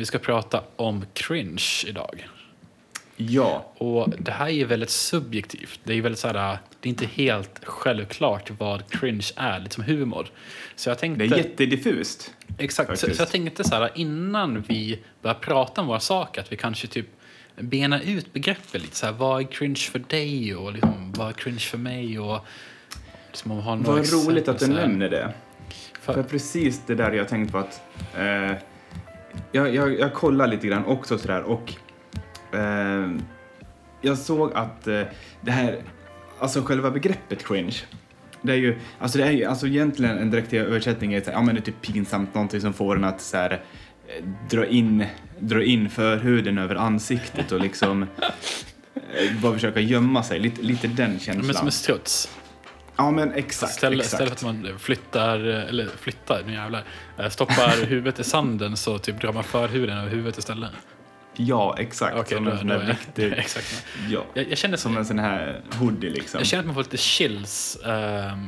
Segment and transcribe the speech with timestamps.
[0.00, 2.28] Vi ska prata om cringe idag.
[3.16, 3.72] Ja.
[3.76, 5.80] Och det här är väldigt subjektivt.
[5.84, 9.84] Det är väldigt så här, det är inte helt självklart vad cringe är, lite som
[9.84, 10.26] humor.
[10.76, 11.26] Så jag tänkte...
[11.26, 12.34] Det är jättediffust.
[12.58, 13.16] Exakt, så, faktiskt.
[13.16, 16.86] så jag tänkte så här innan vi börjar prata om våra saker, att vi kanske
[16.86, 17.06] typ
[17.56, 18.96] bena ut begreppet lite.
[18.96, 22.18] Så här, vad är cringe för dig och liksom, vad är cringe för mig?
[22.18, 22.46] Och,
[23.26, 25.34] liksom, om har Vad exempel roligt att du nämner det.
[26.00, 27.82] För- För precis det där jag tänkt på att...
[28.16, 28.52] Eh,
[29.52, 31.74] jag, jag, jag kollar lite grann också sådär och...
[32.54, 33.10] Eh,
[34.00, 35.02] jag såg att eh,
[35.40, 35.82] det här...
[36.38, 37.76] Alltså själva begreppet cringe.
[38.42, 41.32] Det är ju, alltså det är ju, alltså egentligen en direkt översättning är så här,
[41.32, 44.66] ja men det är typ pinsamt, någonting som får en att så här, eh, dra
[44.66, 45.04] in,
[45.38, 48.02] dra in förhuden över ansiktet och liksom
[48.94, 51.46] eh, bara försöka gömma sig, lite, lite den känslan.
[51.46, 52.39] Men som en struts.
[53.00, 54.12] Ja men exakt, Istället, exakt.
[54.22, 56.84] istället för att man flyttar, eller flyttar, nu jävlar,
[57.18, 60.70] eh, stoppar huvudet i sanden så typ drar man förhuden över huvudet istället.
[61.36, 62.16] Ja, exakt.
[62.18, 63.32] Okej, som då, en sån då där är viktig...
[63.38, 63.84] Exakt.
[64.08, 66.38] Ja, Jag, jag känner som en sån här hoodie liksom.
[66.38, 67.90] Jag känner att man får lite chills uh,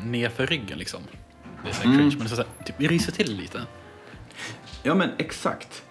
[0.06, 1.00] nerför ryggen liksom.
[1.64, 1.98] Det är så här Mm.
[1.98, 3.60] cringe, men det är så här, typ ryser till lite.
[4.82, 5.82] Ja, men exakt.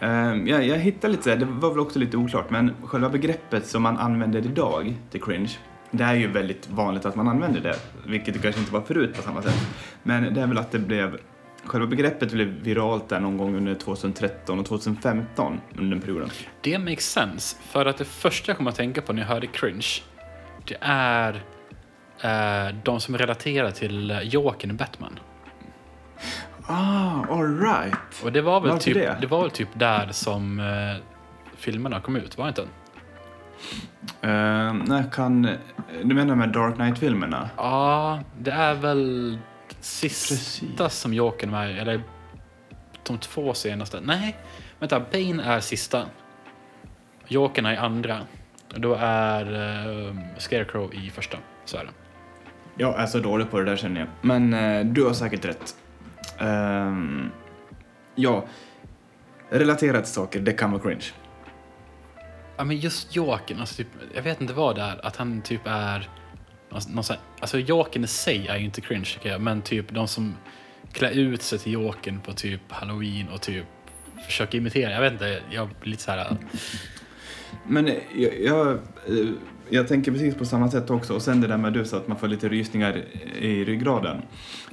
[0.00, 3.08] Ehm, jag, jag hittade lite så här, det var väl också lite oklart, men själva
[3.08, 5.50] begreppet som man använder idag till cringe,
[5.90, 9.16] det är ju väldigt vanligt att man använder det, vilket det kanske inte var förut
[9.16, 9.68] på samma sätt.
[10.02, 11.18] Men det är väl att det blev,
[11.64, 16.30] själva begreppet blev viralt där någon gång under 2013 och 2015, under den perioden.
[16.60, 19.46] Det makes sense, för att det första jag kommer att tänka på när jag hörde
[19.46, 19.86] cringe,
[20.64, 21.42] det är
[22.22, 25.18] eh, de som relaterar till eh, Jokern i Batman.
[26.66, 27.94] Ah, alright.
[28.24, 29.16] Och det var väl, Varför typ, det?
[29.20, 29.26] det?
[29.26, 31.02] var väl typ där som eh,
[31.56, 32.64] filmerna kom ut, var det inte?
[34.24, 35.42] Uh, när kan,
[36.04, 37.50] du menar med Dark Knight-filmerna?
[37.56, 39.38] Ja, det är väl
[39.80, 40.34] sista
[40.84, 41.00] Precis.
[41.00, 42.02] som Jokern i, eller
[43.02, 44.00] de två senaste.
[44.00, 44.36] Nej,
[44.78, 46.06] vänta, Bane är sista.
[47.26, 48.18] Jokern är andra.
[48.76, 49.44] Då är
[50.08, 51.38] eh, Scarecrow i första.
[51.64, 51.90] Så är det.
[52.76, 54.08] Jag är så dålig på det där känner jag.
[54.20, 55.76] Men eh, du har säkert rätt.
[56.38, 57.30] Ehm,
[58.14, 58.44] ja,
[59.50, 61.04] relaterat till saker, det kan vara cringe.
[62.60, 65.60] Ja, men just Jokern, alltså typ, jag vet inte vad det är, att han typ
[65.64, 66.08] är...
[66.70, 69.62] Alltså, någon sån här, alltså Jokern i sig är ju inte cringe tycker jag, men
[69.62, 70.34] typ de som
[70.92, 73.64] klär ut sig till Jokern på typ halloween och typ
[74.26, 76.36] försöker imitera, jag vet inte, jag blir lite så här...
[77.66, 79.28] Men jag, jag, eh,
[79.68, 81.14] jag tänker precis på samma sätt också.
[81.14, 83.04] Och sen det där med du sa att man får lite rysningar
[83.38, 84.22] i ryggraden.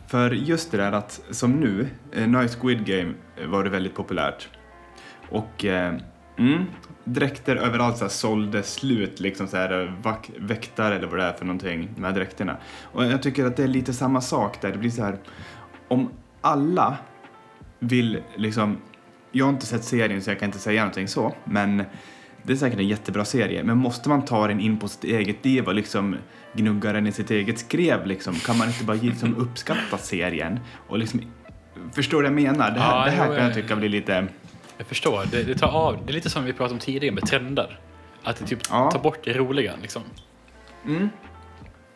[0.08, 3.14] För just det där att, som nu, nice Night Squid Game
[3.48, 4.50] var det väldigt populärt.
[5.30, 5.96] Och eh,
[6.38, 6.66] mm,
[7.08, 11.34] dräkter överallt så här sålde slut, liksom så här vak- väktare eller vad det är
[11.34, 12.58] för någonting med dräkterna.
[12.84, 14.72] Och jag tycker att det är lite samma sak där.
[14.72, 15.18] Det blir så här,
[15.88, 16.10] om
[16.42, 16.98] alla
[17.80, 18.78] vill liksom,
[19.32, 21.84] jag har inte sett serien så jag kan inte säga någonting så, men
[22.44, 25.46] det är säkert en jättebra serie, men måste man ta den in på sitt eget
[25.46, 26.16] liv och liksom
[26.54, 28.34] gnugga den i sitt eget skrev liksom?
[28.36, 30.60] Kan man inte bara liksom uppskatta serien?
[30.88, 31.22] Och liksom,
[31.96, 32.72] förstår du vad jag menar?
[32.72, 34.28] Det här, Ja, det här jo, kan jag jag- tycka blir lite...
[34.78, 35.26] Jag förstår.
[35.32, 36.06] Det, det tar av.
[36.06, 37.80] Det är lite som vi pratade om tidigare med trender.
[38.24, 38.92] Att det typ Ja.
[38.92, 40.02] tar bort det roliga liksom.
[40.86, 41.10] Mm.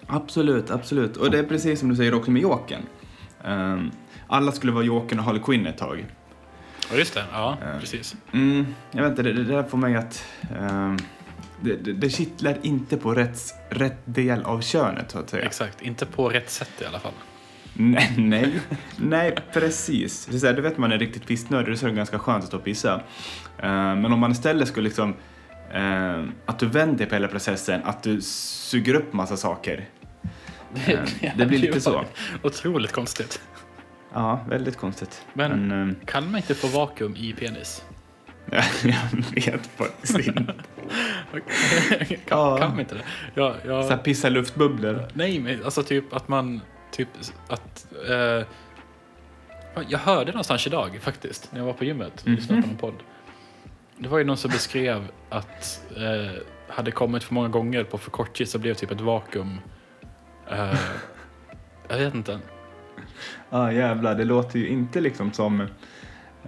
[0.07, 1.17] Absolut, absolut.
[1.17, 2.81] Och det är precis som du säger också med Jokern.
[3.43, 3.91] Ehm,
[4.27, 6.05] alla skulle vara Jokern och Harley Quinn ett tag.
[6.91, 7.23] Ja, just det.
[7.31, 7.67] Ja, Ja.
[7.79, 8.15] precis.
[8.33, 10.25] Mm, jag vet inte, det, det där får mig att...
[10.59, 10.97] ehm,
[11.63, 15.45] det, det, det kittlar inte på rätt, rätt del av könet, så att säga.
[15.45, 15.81] Exakt.
[15.81, 17.11] Inte på rätt sätt i alla fall.
[17.73, 18.59] Nej, nej,
[18.97, 20.25] nej precis.
[20.25, 22.47] Det så här, du vet man är riktigt pissnödig, så är det ganska skönt att
[22.47, 22.93] stå och pissa.
[23.57, 25.13] Eh, men om man istället skulle liksom,
[25.73, 29.85] eh, att du vänder på hela processen, att du suger upp massa saker.
[30.87, 30.99] Eh,
[31.37, 32.03] det blir lite så.
[32.43, 33.41] Otroligt konstigt.
[34.13, 35.25] Ja, väldigt konstigt.
[35.33, 37.83] Men- Men Kan man inte få vakuum i penis?
[38.83, 38.95] jag
[39.35, 40.43] vet faktiskt inte.
[42.07, 42.57] kan, Ja.
[42.57, 43.01] kan man inte det?
[43.35, 45.07] Ja, ja, Så här pissa luftbubblor.
[45.13, 46.61] nej, men alltså typ att man...
[46.91, 47.07] Typ
[47.47, 47.87] att...
[48.09, 48.45] Eh,
[49.87, 52.35] jag hörde någonstans idag faktiskt, när jag var på gymmet och Mhm.
[52.35, 53.03] lyssnade på någon podd.
[53.97, 58.11] Det var ju någon som beskrev att eh, hade kommit för många gånger på för
[58.11, 59.57] kort tid så blev det typ ett vakuum.
[60.51, 60.79] Eh,
[61.89, 62.39] jag vet inte.
[63.49, 64.15] Ja, ah, jävlar.
[64.15, 65.61] Det låter ju inte liksom som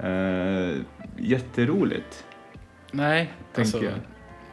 [0.04, 0.75] eh,
[1.18, 2.25] jätteroligt.
[2.92, 3.94] Nej, alltså, jag.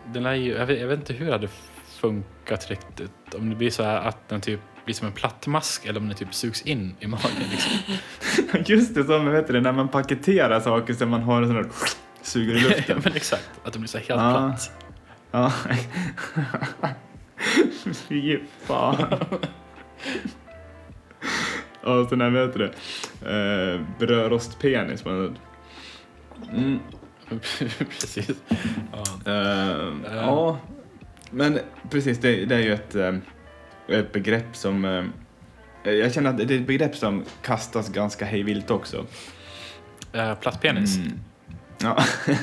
[0.06, 1.48] den är ju, jag, vet, jag vet inte hur det hade
[1.86, 3.34] funkat riktigt.
[3.34, 6.16] Om det blir så här att den typ blir som en plattmask eller om den
[6.16, 7.30] typ sugs in i magen.
[7.50, 7.72] Liksom.
[8.76, 11.66] Just det, som vet du, när man paketerar saker så man har en sån där
[12.22, 13.00] suger i ja, luften.
[13.04, 14.54] men exakt, att den blir så helt Ja.
[14.56, 14.72] platt.
[15.30, 15.52] Ja.
[18.08, 18.96] Fy fan.
[21.82, 22.74] Och sån här, vet du det,
[23.74, 25.04] eh, brödrostpenis.
[25.04, 25.38] man-
[26.52, 26.78] Mm.
[27.90, 28.30] Precis.
[28.92, 29.32] Ja.
[29.32, 30.58] Eh, ja,
[31.30, 31.58] men
[31.90, 33.12] precis, det, det är ju ett, eh,
[33.98, 34.84] ett begrepp som...
[35.84, 39.06] eh, jag känner att det är ett begrepp som kastas ganska hejvilt också.
[40.16, 40.96] Uh, Plastpenis.
[40.96, 41.20] Mm.
[41.82, 42.04] Ja,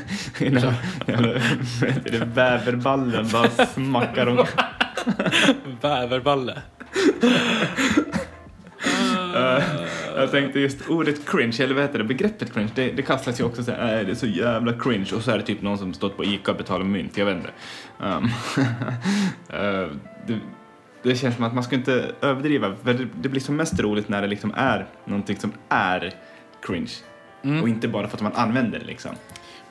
[2.04, 4.46] det bäverballen bara smackar om.
[5.82, 6.62] Bäverballe.
[9.36, 9.64] Eh,
[10.16, 13.44] jag tänkte just ordet cringe, eller vad heter det, begreppet cringe, det, det kastas ju
[13.44, 15.78] också så här, "Äh, det är så jävla cringe och så är det typ någon
[15.78, 17.50] som stått på ICA och betalar mynt, jag vet inte.
[18.00, 18.26] Um,
[19.50, 19.88] eh,
[20.28, 20.40] det,
[21.08, 24.10] det känns som att man ska inte överdriva, för det, det blir som mest roligt
[24.10, 26.14] när det liksom är någonting som är
[26.62, 26.92] cringe.
[27.44, 27.62] Mm.
[27.62, 29.12] Och inte bara för att man använder det liksom.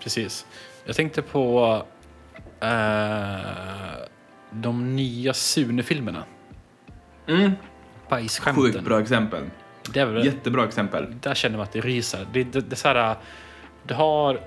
[0.03, 0.47] Precis.
[0.85, 1.83] Jag tänkte på
[2.61, 3.37] eh,
[4.51, 6.25] de nya Sune-filmerna.
[7.27, 7.53] Mm.
[8.09, 8.65] Bajsskämten.
[8.65, 9.45] Sjukt bra exempel.
[9.95, 11.15] Det är väl, Jättebra exempel.
[11.21, 12.27] där känner man att det ryser.
[12.33, 13.17] Det, det, det, här,
[13.83, 14.41] det har...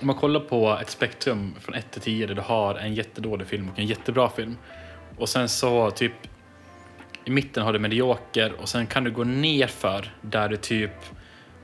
[0.00, 3.46] Om man kollar på ett spektrum från 1 till 10 där du har en jättedålig
[3.46, 4.56] film och en jättebra film.
[5.18, 6.12] Och sen så typ
[7.24, 10.90] i mitten har du medioker och sen kan du gå ner för där du typ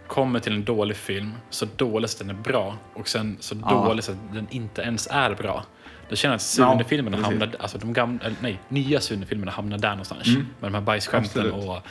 [0.06, 3.84] kommer till en dålig film så dålig så den är bra och sen så Ja.
[3.86, 5.64] dålig så att den inte ens är bra.
[6.08, 7.30] Då känner jag att Sune-filmerna precis.
[7.40, 10.26] hamnar, alltså de gamla, eller nej, nya Sune-filmerna hamnar där någonstans.
[10.26, 10.46] Mm.
[10.60, 11.82] Med de här bajsskämten Absolut.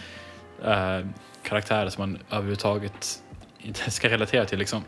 [0.61, 1.05] och eh,
[1.43, 3.21] karaktärer som man överhuvudtaget
[3.59, 4.83] inte ska relatera till liksom.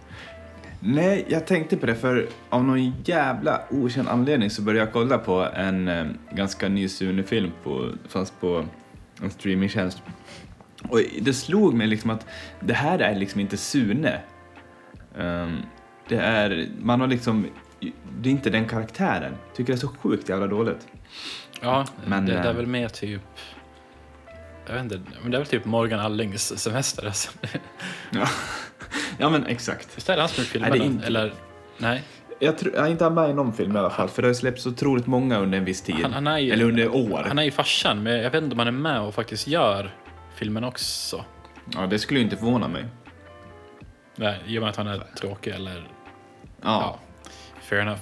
[0.79, 5.17] Nej, jag tänkte på det för av någon jävla okänd anledning så började jag kolla
[5.17, 8.65] på en eh, ganska ny Sune-film på, fanns på
[9.21, 10.01] en streamingtjänst.
[10.89, 12.25] Och det slog mig liksom att
[12.59, 14.19] det här är liksom inte Sune.
[15.17, 15.57] Ehm,
[16.07, 17.47] det är, man har liksom,
[18.19, 19.33] det är inte den karaktären.
[19.55, 20.87] Tycker det är så sjukt jävla dåligt.
[21.61, 23.21] Ja, Men, det, det är eh, väl mer typ
[24.69, 27.05] jag vet inte, men det är väl typ Morgan Allings semester.
[27.05, 27.31] Alltså.
[28.11, 28.27] Ja,
[29.17, 29.97] ja men exakt.
[29.97, 30.69] Visst är det han som är filmen?
[30.71, 31.33] Nej, inte- Eller?
[31.77, 32.03] Nej,
[32.39, 34.33] Jag tror jag är inte med i någon film i alla fall, för det har
[34.33, 35.95] släppts otroligt många under en viss tid.
[36.01, 37.23] han, han, är ju, Eller under år.
[37.27, 39.95] han är ju farsan, men jag vet inte om han är med och faktiskt gör
[40.35, 41.25] filmen också.
[41.75, 42.85] Ja, det skulle ju inte förvåna mig.
[44.15, 45.87] Nej, I och med att han är tråkig eller...
[46.61, 46.63] Ja.
[46.63, 46.99] Ja,
[47.61, 48.01] fair enough.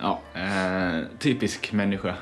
[0.00, 2.14] Ja, eh, typisk människa.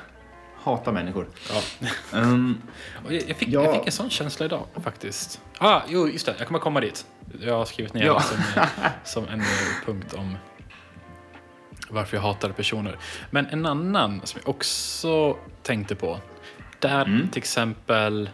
[0.67, 1.27] Hatar människor.
[1.53, 1.87] Ja.
[2.19, 2.61] Um,
[3.09, 3.63] jag, fick, Ja.
[3.63, 5.41] jag fick en sån känsla idag faktiskt.
[5.57, 6.35] Ah, jo, just det.
[6.37, 7.05] Jag kommer komma dit.
[7.41, 8.13] Jag har skrivit ner Ja.
[8.13, 8.63] det som,
[9.03, 9.45] som en eh,
[9.85, 10.37] punkt om
[11.89, 12.97] varför jag hatar personer.
[13.29, 16.19] Men en annan som jag också tänkte på.
[16.79, 17.27] Där Mm.
[17.27, 18.29] till exempel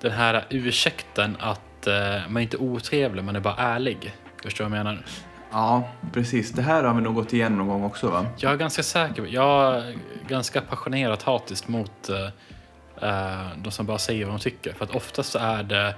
[0.00, 1.94] den här ursäkten att eh,
[2.28, 4.14] man är inte otrevlig, man är bara ärlig.
[4.42, 5.04] Förstår du vad jag menar?
[5.50, 6.52] Ja, precis.
[6.52, 8.26] Det här har vi nog gått igenom någon gång också, va?
[8.36, 9.94] Jag är ganska säker, jag är
[10.28, 14.72] ganska passionerat hatiskt mot eh, eh, de som bara säger vad de tycker.
[14.72, 15.94] För att oftast så är det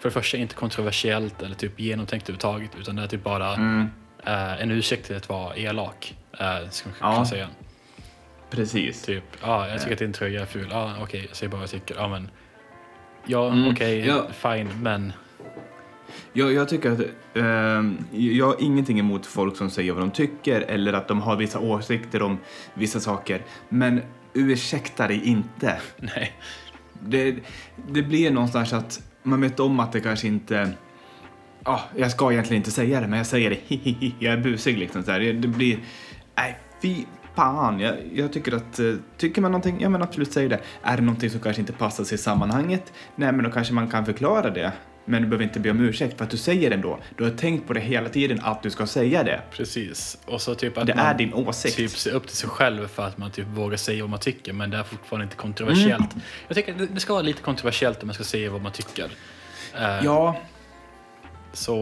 [0.00, 3.90] för det första inte kontroversiellt eller typ genomtänkt överhuvudtaget utan det är typ bara Mm,
[4.24, 6.14] eh, en ursäkt till att vara elak.
[6.38, 7.24] Eh, ska man Ja.
[7.26, 7.48] säga.
[8.50, 9.02] precis.
[9.02, 10.68] Typ, ja, ah, jag tycker att din tröja är ful.
[10.70, 11.94] Ja, ah, okej, jag säger bara vad jag tycker.
[11.94, 12.30] Ja, men
[13.26, 14.26] ja, Mm, okej, ja.
[14.32, 15.12] fine, men
[16.32, 17.00] Jag, jag tycker att
[17.34, 21.36] ehm, jag har ingenting emot folk som säger vad de tycker eller att de har
[21.36, 22.38] vissa åsikter om
[22.74, 23.42] vissa saker.
[23.68, 24.00] Men
[24.34, 25.76] ursäkta dig inte.
[25.96, 26.32] nej.
[27.00, 27.36] Det,
[27.88, 30.72] det blir någonstans att man vet om att det kanske inte...
[31.62, 33.56] Ah, jag ska egentligen inte säga det, men jag säger det.
[33.66, 35.02] Hihihi, jag är busig liksom.
[35.02, 35.20] Så här.
[35.20, 35.78] Det det blir...
[36.36, 37.04] Nej, fy
[37.34, 37.80] fan.
[37.80, 38.78] Jag, jag tycker att...
[38.78, 40.60] eh, Tycker man någonting, ja men absolut säg det.
[40.82, 43.88] Är det någonting som kanske inte passar sig i sammanhanget, nej men då kanske man
[43.88, 44.72] kan förklara det.
[45.08, 46.98] Men du behöver inte be om ursäkt för att du säger det ändå.
[47.16, 49.40] Du har tänkt på det hela tiden att du ska säga det.
[49.50, 50.18] Precis.
[50.26, 51.76] Och så typ att Det man är din åsikt.
[51.76, 54.52] typ ser upp till sig själv för att man typ vågar säga vad man tycker
[54.52, 56.12] men det är fortfarande inte kontroversiellt.
[56.12, 56.24] Mm.
[56.48, 59.10] Jag tycker det- det ska vara lite kontroversiellt om man ska säga vad man tycker.
[59.78, 60.36] Eh, Ja,
[61.52, 61.76] Så,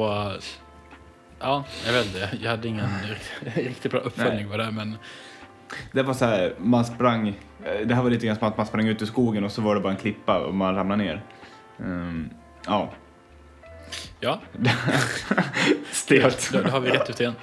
[1.41, 2.29] ja, jag vet inte.
[2.43, 2.89] Jag hade ingen
[3.55, 4.97] riktigt bra uppföljning på det men
[5.93, 8.67] Det var så här, man sprang, eh, det här var lite grann som att man
[8.67, 11.23] sprang ut ur skogen och så var det bara en klippa och man ramlade ner.
[11.81, 12.31] Ehm,
[12.67, 12.93] ja,
[14.21, 14.41] ja,
[15.93, 16.51] stelt.
[16.53, 17.35] då, då har vi rätt ut igen.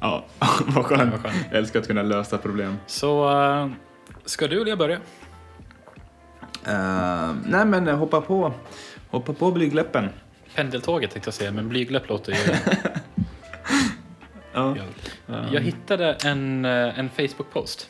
[0.00, 0.24] Ja,
[0.66, 1.12] vad skönt.
[1.12, 1.46] Vad skönt.
[1.50, 2.76] Jag älskar att kunna lösa problem.
[2.86, 3.70] Så, eh,
[4.24, 5.00] ska du eller jag börja?
[6.66, 8.52] Ehm, nej men eh, hoppa på,
[9.10, 10.08] hoppa på blygläppen.
[10.54, 12.38] Pendeltåget tänkte jag säga, men blygläpp låter ju...
[14.56, 14.76] Ja.
[15.52, 17.88] Jag hittade en, en Facebook-post.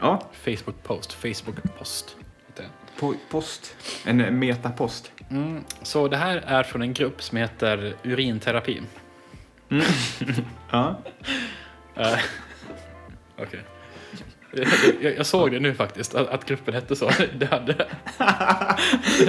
[0.00, 2.16] ja, Facebook-post, Facebook-post.
[3.00, 3.76] på, post.
[4.04, 5.12] En metapost.
[5.30, 8.82] Mm, så det här är från en grupp som heter Urinterapi.
[10.70, 10.98] Ja.
[11.94, 12.18] Eh,
[13.38, 13.60] Okej.
[15.00, 17.10] Jag, jag såg det nu faktiskt, att, att gruppen hette så.
[17.38, 17.86] Det hade,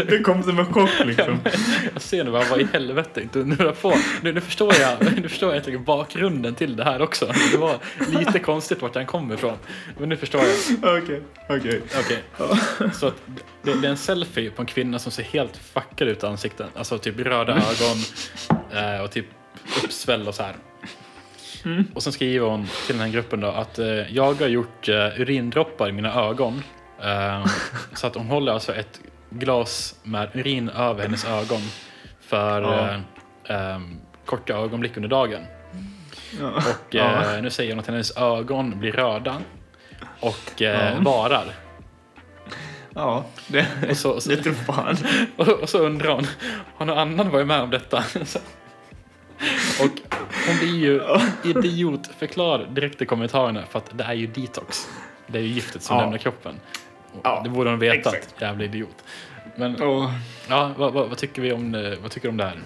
[0.08, 1.40] Det kom som en chock liksom.
[1.94, 3.94] jag ser nu bara, vad i helvete, inte undra på.
[4.22, 7.34] Nu, nu, förstår jag, nu förstår jag bakgrunden till det här också.
[7.52, 7.78] Det var
[8.10, 9.58] lite konstigt vart den kommer ifrån.
[9.98, 10.98] Men nu förstår jag.
[10.98, 11.82] Okej, okej.
[12.00, 12.24] Okej.
[12.94, 13.12] Så
[13.64, 16.68] det, det är en selfie på en kvinna som ser helt fuckad ut i ansiktet.
[16.76, 17.98] Alltså typ röda ögon
[18.74, 19.26] eh, och typ
[19.84, 20.56] uppsväll och så här.
[21.96, 24.96] Och sen skriver hon till den här gruppen då att eh, jag har gjort eh,
[25.22, 26.64] urindroppar i mina ögon.
[27.04, 27.46] Eh,
[27.94, 29.00] så att hon håller alltså ett
[29.30, 31.62] glas med urin över hennes ögon
[32.22, 32.90] för Ja.
[33.50, 35.42] eh, ehm, korta ögonblick under dagen.
[36.40, 36.48] Ja.
[36.50, 39.38] Och eh, nu säger hon att hennes ögon blir röda
[40.20, 41.00] och eh, Ja.
[41.02, 41.46] varar.
[42.96, 44.98] ja, det, Och så, så, det tror fan.
[45.38, 46.28] och, och så undrar hon,
[46.76, 48.04] har någon annan varit med om detta?
[50.50, 51.02] Hon blir ju
[51.50, 54.88] idiotförklarad direkt i kommentarerna för att det är ju detox.
[55.28, 56.02] Det är ju giftet som Ja.
[56.02, 56.56] lämnar kroppen.
[57.24, 59.04] Ja, det borde hon veta, jävla idiot.
[59.56, 60.10] Men Och,
[60.50, 62.58] ja, vad, vad, vad tycker vi om det, vad tycker du om det här?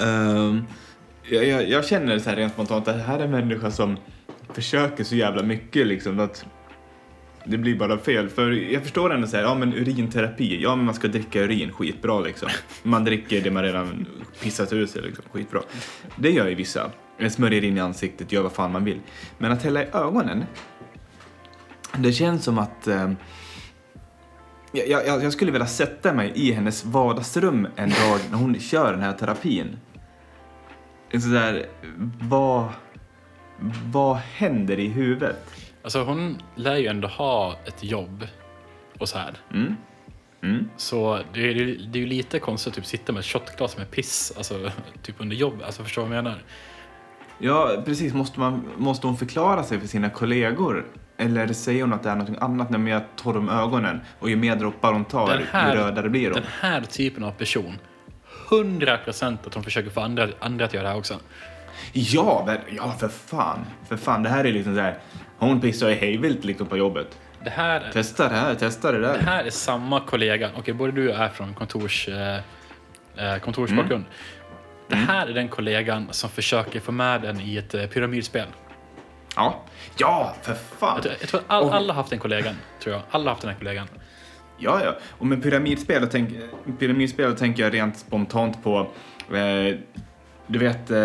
[0.00, 0.66] ehm,
[1.30, 3.96] jag, jag, jag känner så här rent spontant att det här är en människa som
[4.52, 6.44] försöker så jävla mycket liksom att
[7.44, 8.28] det blir bara fel.
[8.28, 11.72] För jag förstår ändå så här, ja men urinterapi, ja men man ska dricka urin,
[11.72, 12.48] skitbra liksom.
[12.82, 14.06] Man dricker det man redan
[14.42, 15.60] pissat ur sig liksom, skitbra.
[16.16, 16.90] Det gör ju vissa.
[17.30, 19.00] Smörjer in i ansiktet, gör vad fan man vill.
[19.38, 20.44] Men att hälla i ögonen,
[21.96, 23.12] det känns som att eh,
[24.72, 28.92] jag, jag, jag skulle vilja sätta mig i hennes vardagsrum en dag när hon kör
[28.92, 29.76] den här terapin.
[31.12, 31.66] Sådär,
[32.20, 32.68] vad,
[33.92, 35.61] vad händer i huvudet?
[35.84, 38.26] Alltså hon lär ju ändå ha ett jobb
[38.98, 39.34] och så här.
[39.54, 39.76] Mm.
[40.42, 40.68] Mm.
[40.76, 41.54] Så det är,
[41.92, 44.70] det är ju lite konstigt att typ sitta med ett shotglas med piss, alltså
[45.02, 45.62] typ under jobb.
[45.66, 46.42] Alltså förstår du vad jag menar?
[47.38, 48.14] Ja, precis.
[48.14, 50.86] Måste, man, måste hon förklara sig för sina kollegor?
[51.16, 54.36] Eller säger hon att det är något annat när jag torr om ögonen och ju
[54.36, 56.34] mer droppar hon tar, Den här- ju rödare blir de?
[56.34, 57.78] Den här typen av person,
[58.50, 61.14] 100% att hon försöker få andra, andra att göra det här också.
[61.92, 63.58] Ja, men, ja, för fan.
[63.88, 64.98] För fan, det här är liksom så här.
[65.42, 67.18] Hon pissar i hejvilt liksom på jobbet.
[67.44, 69.12] Det här, Testa det här, testa det där.
[69.18, 72.34] det här är samma kollega, okej både du och jag är från kontors, eh,
[73.16, 74.04] eh, kontorsbakgrund.
[74.88, 78.46] Det här är den kollegan som försöker få med den i ett eh, pyramidspel.
[79.36, 79.60] Ja.
[79.98, 80.94] Ja, för fan.
[80.94, 83.02] Jag tror, jag tror att all, Och- alla har haft den kollegan, tror jag.
[83.10, 83.86] Alla har haft den här kollegan.
[84.58, 84.96] Ja, ja.
[85.18, 86.30] Och med pyramidspel, tänk,
[86.78, 88.78] pyramidspel tänker jag rent spontant på,
[89.34, 89.76] eh,
[90.46, 90.98] du vet eh,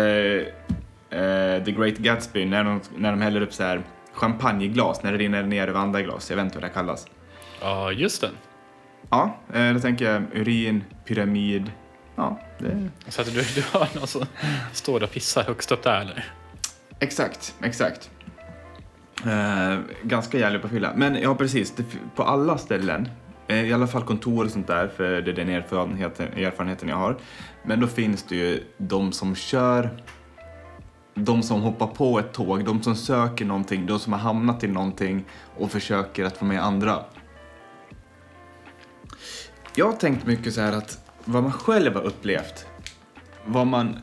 [1.20, 3.82] eh, The Great Gatsby, när de, när de häller upp så här
[4.18, 6.30] champagneglas, när det rinner ner över andra glas.
[6.30, 7.06] Jag vet inte vad det kallas.
[7.60, 8.30] Ja, just det.
[9.10, 11.72] Ja, eh, då tänker jag urin, pyramid.
[12.16, 12.88] Ja, det...
[13.08, 14.26] Så att du, du har någon som
[14.72, 16.24] står och pissar högst upp där eller?
[17.00, 18.10] Exakt, exakt.
[19.26, 20.92] Eh, ganska jävlig på fylla.
[20.96, 21.70] Men ja, precis.
[21.70, 21.84] Det,
[22.14, 23.08] på alla ställen,
[23.48, 26.96] eh, i alla fall kontor och sånt där, för det är den erfarenheten, erfarenheten jag
[26.96, 27.16] har.
[27.64, 29.90] Men då finns det ju de som kör,
[31.24, 34.68] de som hoppar på ett tåg, de som söker någonting, de som har hamnat i
[34.68, 35.24] någonting
[35.56, 37.04] och försöker att få med andra.
[39.74, 42.66] Jag har tänkt mycket så här att vad man själv har upplevt,
[43.44, 43.98] vad man,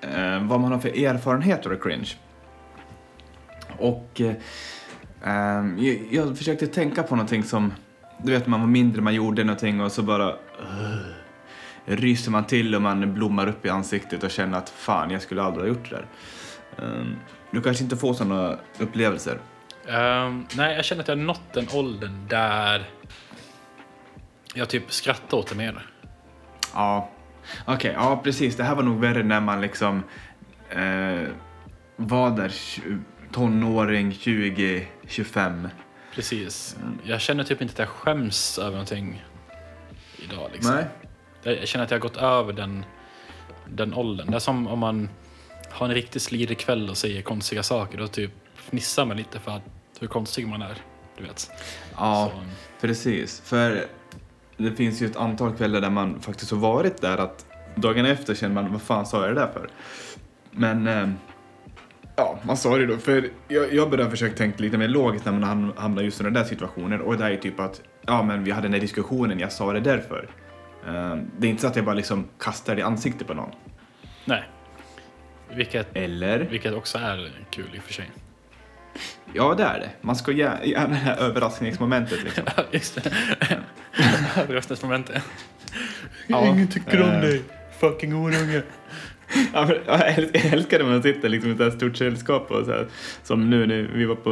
[0.00, 2.10] eh, vad man har för erfarenheter av cringe.
[3.78, 4.34] Och eh,
[5.24, 7.72] eh, jag, jag försökte tänka på någonting som,
[8.22, 10.36] du vet man var mindre, man gjorde någonting och så bara uh,
[11.86, 15.42] ryser man till och man blommar upp i ansiktet och känner att fan, jag skulle
[15.42, 16.06] aldrig ha gjort det där.
[16.84, 17.16] Ehm,
[17.50, 19.38] du kanske inte får sådana upplevelser?
[19.88, 22.88] Ehm, nej, jag känner att jag nått den åldern där
[24.54, 25.86] jag typ skrattar åt det mer.
[26.74, 27.10] Ja,
[27.64, 28.56] okej, ja precis.
[28.56, 30.02] Det här var nog värre när man liksom
[30.70, 31.28] eh,
[31.96, 32.52] var där
[33.32, 35.68] tonåring, 20, 25.
[36.14, 36.76] Precis.
[37.04, 39.24] Jag känner typ inte att jag skäms över någonting
[40.16, 40.50] idag.
[40.52, 40.74] Liksom.
[40.74, 40.84] Nej.
[41.42, 42.84] Jag känner att jag har gått över den,
[43.68, 44.30] den åldern.
[44.30, 45.08] Det är som om man
[45.70, 47.98] har en riktigt slirig kväll och säger konstiga saker.
[47.98, 49.62] Då typ fnissar man lite för att
[50.00, 50.76] hur konstig man är.
[51.18, 51.50] Du vet.
[51.96, 52.40] Ja, Så,
[52.86, 53.40] precis.
[53.44, 53.84] För
[54.56, 58.34] det finns ju ett antal kvällar där man faktiskt har varit där att dagen efter
[58.34, 59.68] känner man, vad fan sa jag det där för?
[60.50, 61.08] Men eh,
[62.16, 62.96] ja, man sa det då.
[62.96, 66.24] För jag, jag började försöka tänka lite mer logiskt när man ham- hamnar just i
[66.24, 67.00] den där situationen.
[67.00, 69.80] Och det är typ att, ja men vi hade den där diskussionen, jag sa det
[69.80, 70.28] därför.
[70.86, 73.50] Eh, det är inte så att jag bara liksom kastar det i ansiktet på någon.
[74.24, 74.44] nej.
[75.54, 76.38] Vilket, Eller?
[76.38, 78.10] vilket också är kul i och för sig.
[79.32, 79.90] Ja, det är det.
[80.00, 82.44] Man ska gärna gärna det här överraskningsmomentet liksom.
[82.70, 83.12] Just det.
[84.36, 85.22] Överraskningsmomentet.
[86.26, 87.20] Ja, Ingen tycker om eh.
[87.20, 87.42] dig.
[87.80, 88.62] Fucking horunge.
[89.54, 92.50] Ja, men jag äl- jag älskar när man sitter liksom i ett här stort sällskap
[92.50, 92.86] och så här,
[93.22, 94.30] som nu när vi var på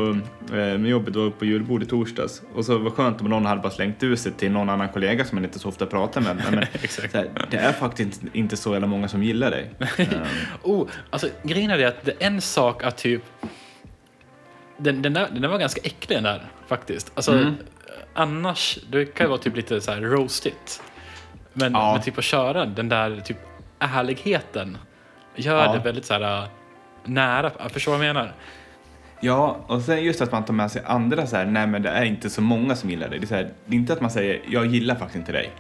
[0.57, 3.61] eh, med jobbet var på julbord i torsdags och så var skönt om någon hade
[3.61, 6.37] bara slängt ut sig till någon annan kollega som man inte så ofta pratar med.
[6.37, 6.55] Men,
[7.13, 9.71] här, det är faktiskt inte så jävla många som gillar dig.
[9.99, 10.07] Um,
[10.63, 13.23] Oh, alltså grejen är det att det är en sak att typ...
[14.79, 17.13] Den, den, där, den där var ganska äcklig den där faktiskt.
[17.15, 17.55] Alltså, Mm.
[18.15, 20.83] Annars, det kan ju vara typ lite så här roastigt.
[21.53, 21.93] Men, Ja.
[21.93, 23.37] men typ att köra den där typ
[23.79, 24.79] ärligheten
[25.39, 25.73] gör Ja.
[25.73, 26.49] det väldigt så här äh,
[27.05, 27.69] nära.
[27.69, 28.33] Förstår du vad jag menar?
[29.21, 31.89] Ja, och sen just att man tar med sig andra så här, nej men det
[31.89, 33.19] är inte så många som gillar dig.
[33.19, 35.53] Det så här, det är inte att man säger, jag gillar faktiskt inte dig.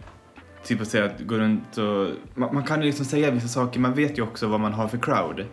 [0.64, 3.80] Typ att säga att gå runt och, man, man kan ju liksom säga vissa saker,
[3.80, 5.44] man vet ju också vad man har för crowd.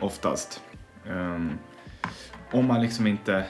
[0.00, 0.60] Oftast.
[1.08, 1.58] Um,
[2.52, 3.44] om man liksom inte,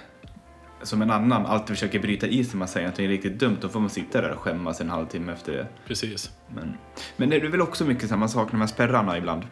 [0.83, 3.69] som en annan, alltid försöker bryta isen, man säger att det är riktigt dumt, då
[3.69, 5.67] får man sitta där och skämmas en halvtimme efter det.
[5.87, 6.31] Precis.
[6.55, 6.75] Men,
[7.17, 9.43] men det är väl också mycket samma sak med spärrarna ibland.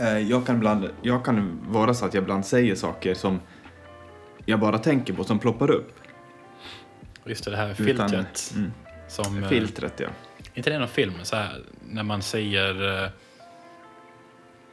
[0.00, 3.40] Eh, Jag kan, ibland, jag kan vara så att jag ibland säger saker som
[4.44, 5.92] jag bara tänker på, som ploppar upp.
[7.24, 8.52] Just det, det här Utan- filtret.
[8.56, 8.72] Mm,
[9.08, 10.08] Som, äh, filtret, ja.
[10.54, 11.12] inte det någon film?
[11.22, 13.02] Så här, när man säger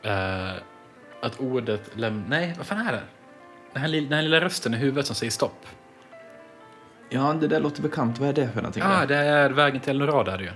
[0.03, 0.53] äh, äh,
[1.21, 2.23] att ordet läm...
[2.27, 3.01] Nej, vad fan är det?
[3.73, 5.65] Den här, den här lilla rösten i huvudet som säger stopp.
[7.09, 8.19] Ja, det där låter bekant.
[8.19, 8.83] Vad är det för någonting?
[8.83, 10.51] Ja, ah, det är vägen till Eldorado är det ju.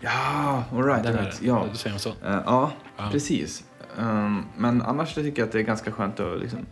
[0.00, 1.42] Ja, all right, right.
[1.42, 2.08] Ja, Du säger så.
[2.08, 2.14] Eh,
[2.46, 3.08] ja, Ja.
[3.12, 3.64] precis.
[3.98, 6.66] Um, men annars tycker jag att det är ganska skönt att liksom...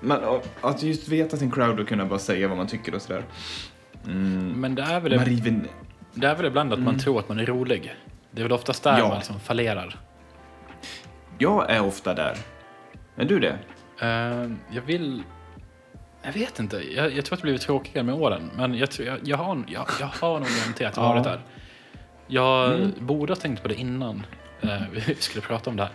[0.00, 3.02] Men, och- att just veta sin crowd och kunna bara säga vad man tycker och
[3.02, 3.24] sådär.
[4.06, 4.48] Mm.
[4.60, 5.60] Men det är väl, Man river...
[6.14, 7.94] det är väl ibland att man tror att man är rolig.
[8.30, 9.08] Det är väl oftast där Ja.
[9.08, 9.98] man liksom fallerar.
[11.38, 12.36] Jag är ofta där.
[13.16, 13.58] Är du det?
[14.00, 15.22] Eh, jag vill...
[16.22, 16.76] Jag vet inte.
[16.94, 18.50] Jag, jag tror att det blivit tråkigare med åren.
[18.56, 21.40] Men jag, tror, jag, jag, har, jag, jag har nog garanterat varit där.
[22.30, 22.92] Jag Mm.
[23.00, 24.26] borde ha tänkt på det innan
[24.60, 25.88] eh, vi skulle prata om det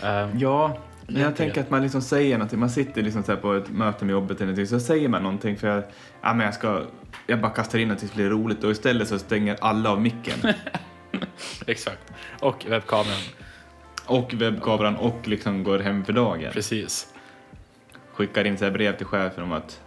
[0.00, 0.24] här.
[0.24, 2.58] Eh, Ja, men jag tänker att man liksom säger någonting.
[2.60, 5.22] Man sitter liksom så här på ett möte med jobbet eller någonting, så säger man
[5.22, 5.82] någonting för jag,
[6.22, 6.82] ja, men jag ska,
[7.26, 10.38] jag bara kastar in att det blir roligt och istället så stänger alla av micken.
[11.66, 12.12] Exakt.
[12.40, 13.20] Och webbkameran.
[14.06, 16.50] och webbkameran och liksom går hem för dagen.
[16.52, 17.14] Precis.
[18.12, 19.80] Skickar in så brev till chefen om att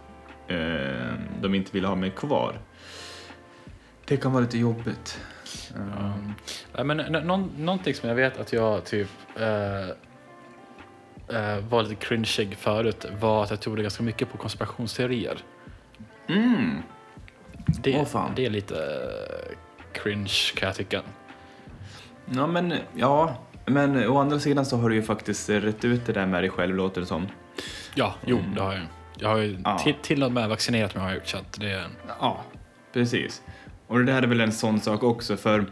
[0.48, 0.56] eh,
[1.40, 2.58] de inte vill ha mig kvar.
[4.04, 5.20] Det kan vara lite jobbigt.
[5.76, 6.34] Um,
[6.74, 9.88] nej, men någon, någonting som jag vet att jag typ eh,
[11.38, 15.38] eh, var lite cringeig förut var att jag trodde ganska mycket på konspirationsteorier.
[16.28, 16.82] Mm.
[17.66, 18.32] Det, fan.
[18.36, 19.56] det är lite eh,
[19.92, 21.02] cringe kan jag tycka.
[22.34, 23.34] Ja, men ja.
[23.66, 26.50] Men å andra sidan så har du ju faktiskt rätt ut det där med dig
[26.50, 27.28] själv, låter det som.
[27.94, 28.82] Ja, jo, det har jag.
[29.18, 29.78] Jag har ju Ja.
[29.78, 31.86] till, till och med vaccinerat mig har jag gjort så att det är...
[32.20, 32.40] Ja,
[32.92, 33.42] precis.
[33.90, 35.64] Och det där är väl en sån sak också för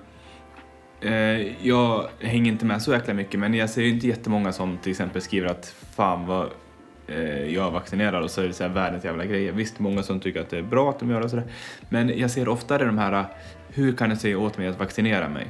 [1.00, 4.78] eh, jag hänger inte med så jäkla mycket men jag ser ju inte jättemånga som
[4.78, 6.48] till exempel skriver att fan vad
[7.08, 9.52] eh, jag vaccinerad och så är det så här världens jävla grejer.
[9.52, 11.46] Visst, många som tycker att det är bra att de gör det och sådär.
[11.88, 13.24] Men jag ser oftare de här,
[13.68, 15.46] hur kan du säga åt mig att vaccinera mig?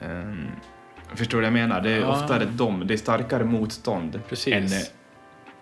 [0.00, 0.46] Ehm,
[1.14, 1.80] förstår du vad jag menar?
[1.80, 2.08] Det är Ja.
[2.22, 4.20] oftare de, det är starkare motstånd.
[4.28, 4.54] Precis.
[4.54, 4.70] Än, eh,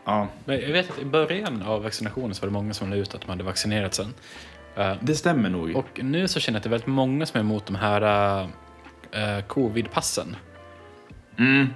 [0.05, 2.97] ja, Men jag vet att i början av vaccinationen så var det många som la
[2.97, 4.15] ut att de hade vaccinerat sen.
[4.77, 5.77] Eh, det stämmer nog.
[5.77, 8.43] och nu så känner jag att det är väldigt många som är emot de här
[8.43, 10.37] uh, covid-passen.
[11.39, 11.69] Mm,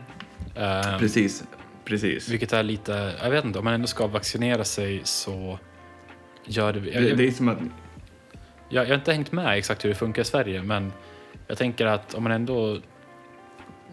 [0.55, 1.45] Eh, precis,
[1.85, 2.29] precis.
[2.29, 5.59] Vilket är lite, jag vet inte, om man ändå ska vaccinera sig så
[6.45, 6.79] gör det...
[6.79, 7.59] Jag, Det, det är som att
[8.69, 10.93] jag, jag har inte hängt med exakt hur det funkar i Sverige men
[11.47, 12.79] jag tänker att om man ändå...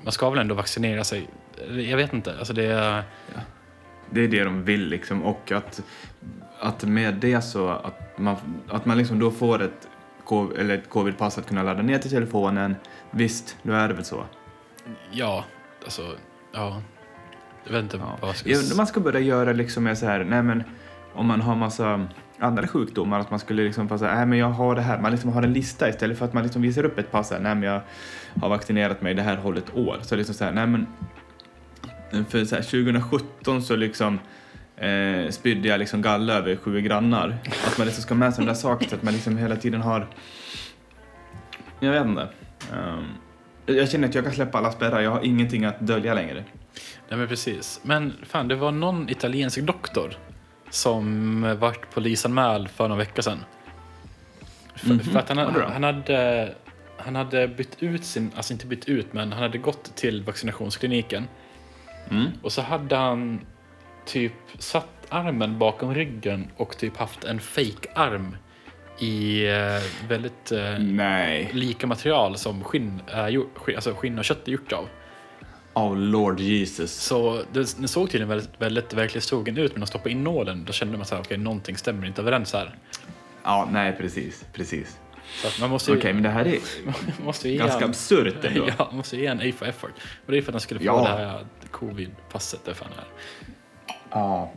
[0.04, 1.28] Man ska väl ändå vaccinera sig.
[1.70, 3.04] Jag vet inte, alltså det är...
[4.10, 5.82] Det är det de vill liksom och att,
[6.60, 8.36] att med det så att man,
[8.70, 9.88] att man liksom då får ett,
[10.58, 12.76] eller ett covid-pass att kunna ladda ner till telefonen.
[13.12, 14.24] Visst, då är det väl så.
[15.12, 15.46] Ja,
[15.84, 16.16] alltså...
[16.54, 16.82] Ja.
[17.64, 18.18] Jag vet inte Ja.
[18.22, 18.50] vad jag ska...
[18.50, 20.64] Ja, man ska börja göra liksom med så här, nej men
[21.14, 22.08] om man har massa
[22.40, 25.32] andra sjukdomar, att man skulle liksom säga, nej men jag har det här, man liksom
[25.32, 27.64] har en lista istället för att man liksom visar upp ett pass här, nej men
[27.64, 27.82] jag
[28.42, 29.98] har vaccinerat mig det här hållet år.
[30.02, 30.86] Så liksom så här, nej men
[32.26, 34.20] för så här, 2017 så liksom
[34.78, 37.38] eh, spydde jag liksom galla över sju grannar.
[37.68, 39.56] Att man liksom ska ha med sig de där sakerna så att man liksom hela
[39.56, 40.08] tiden har,
[41.80, 42.28] jag vet inte.
[42.74, 43.06] Ehm,
[43.66, 46.44] jag känner att jag kan släppa alla spärrar, jag har ingenting att dölja längre.
[47.10, 47.80] Nej men precis.
[47.84, 50.14] Men fan, det var någon italiensk doktor
[50.70, 53.40] som vart polisanmäld för några veckor sedan.
[54.76, 55.38] För, Mhm, för att han,
[55.74, 56.54] han, hade,
[56.98, 61.28] han hade bytt ut sin, alltså inte bytt ut, men han hade gått till vaccinationskliniken
[62.10, 62.28] Mm.
[62.42, 63.40] och så hade han
[64.08, 68.38] typ satt armen bakom ryggen och typ haft en fake arm
[69.00, 71.50] i eh, väldigt eh, Nej.
[71.54, 73.02] lika material som skinn,
[73.56, 74.88] skinn, alltså skinn och kött är gjort av.
[75.74, 76.92] Oh Lord Jesus.
[76.92, 80.98] Så den såg tydligen väldigt, väldigt verklighetstrogen ut, men att stoppa in nålen, då kände
[80.98, 82.76] man här, okej, någonting stämmer inte överens här.
[83.44, 84.98] Ja, nej precis, precis.
[85.42, 86.60] Så att man måste ju, Okej, men det här är
[87.26, 88.68] måste ju ganska han- absurt ändå.
[88.78, 89.92] Ja, man måste ge en A for effort.
[90.26, 91.02] Och det är för att han skulle få Ja.
[91.02, 93.06] det här covid-passet, det fan är.
[94.12, 94.52] Ja.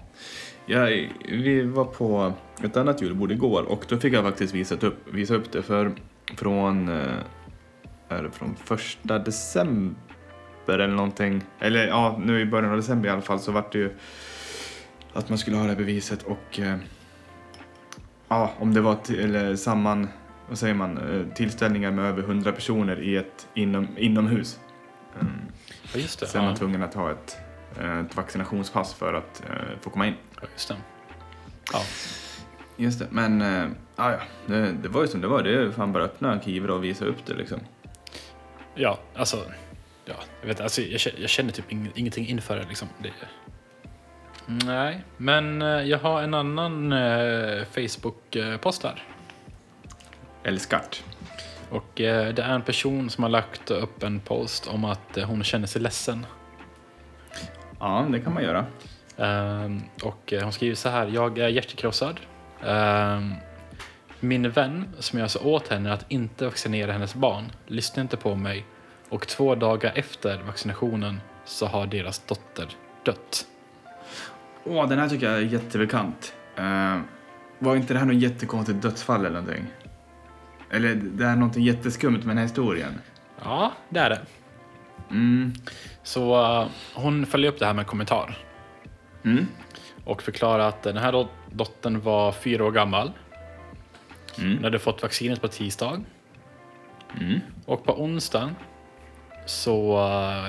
[0.66, 2.32] Jag, vi var på
[2.64, 5.92] ett annat julbord igår och då fick jag faktiskt visat upp, visa upp det för
[6.36, 7.14] från, eh,
[8.08, 9.94] är det från första december
[10.68, 11.42] eller någonting.
[11.58, 13.90] Eller ja, nu i början av december i alla fall så vart det ju
[15.12, 16.76] att man skulle ha det här beviset och eh,
[18.28, 20.08] ja, om det var till, eller samman,
[20.48, 24.58] vad säger man, eh, tillställningar med över 100 personer i ett inom, inomhus.
[25.20, 25.32] Mm.
[25.94, 26.26] Ja, just det.
[26.26, 27.36] Sen var Ja, man tvungen att ha ett,
[27.78, 30.14] ett vaccinationspass för att eh, få komma in.
[30.40, 30.76] ja, just det.
[31.72, 31.82] Ja,
[32.76, 35.42] Just det, men äh, ja, det, det var ju som det var.
[35.42, 37.60] Det är fan bara öppna Kivra och visa upp det liksom.
[38.74, 39.36] ja alltså,
[40.04, 42.88] ja, jag vet alltså, jag, jag känner typ ing, ingenting inför det liksom.
[42.98, 43.12] Det,
[44.46, 49.02] nej, men eh, jag har en annan eh, Facebook-post här.
[50.42, 51.02] Älskart.
[51.70, 55.24] Och eh, det är en person som har lagt upp en post om att eh,
[55.24, 56.26] hon känner sig ledsen.
[57.80, 58.66] Ja, det kan man göra.
[59.16, 61.06] Ehm, och eh, hon skriver så här.
[61.06, 62.20] Jag är hjärtekrossad.
[62.66, 63.34] Ehm,
[64.20, 68.34] min vän som jag sa åt henne att inte vaccinera hennes barn lyssnade inte på
[68.34, 68.66] mig
[69.08, 72.68] och två dagar efter vaccinationen så har deras dotter
[73.04, 73.46] dött.
[74.64, 76.34] Åh, den här tycker jag är jättebekant.
[76.58, 77.00] Uh,
[77.58, 79.66] var inte det här något jättekonstigt dödsfall eller någonting?
[80.70, 83.00] Eller det är någonting jätteskumt med den här historien.
[83.44, 84.20] Ja, det är det.
[85.10, 85.52] Mm.
[86.02, 88.38] Så eh, hon följer upp det här med en kommentar
[89.24, 89.46] Mm.
[90.04, 93.12] och förklarar att den här dot- dottern var fyra år gammal.
[94.36, 94.64] Hon Mm.
[94.64, 96.00] hade fått vaccinet på tisdag
[97.20, 97.40] Mm.
[97.66, 98.56] Och på onsdagen
[99.46, 99.98] så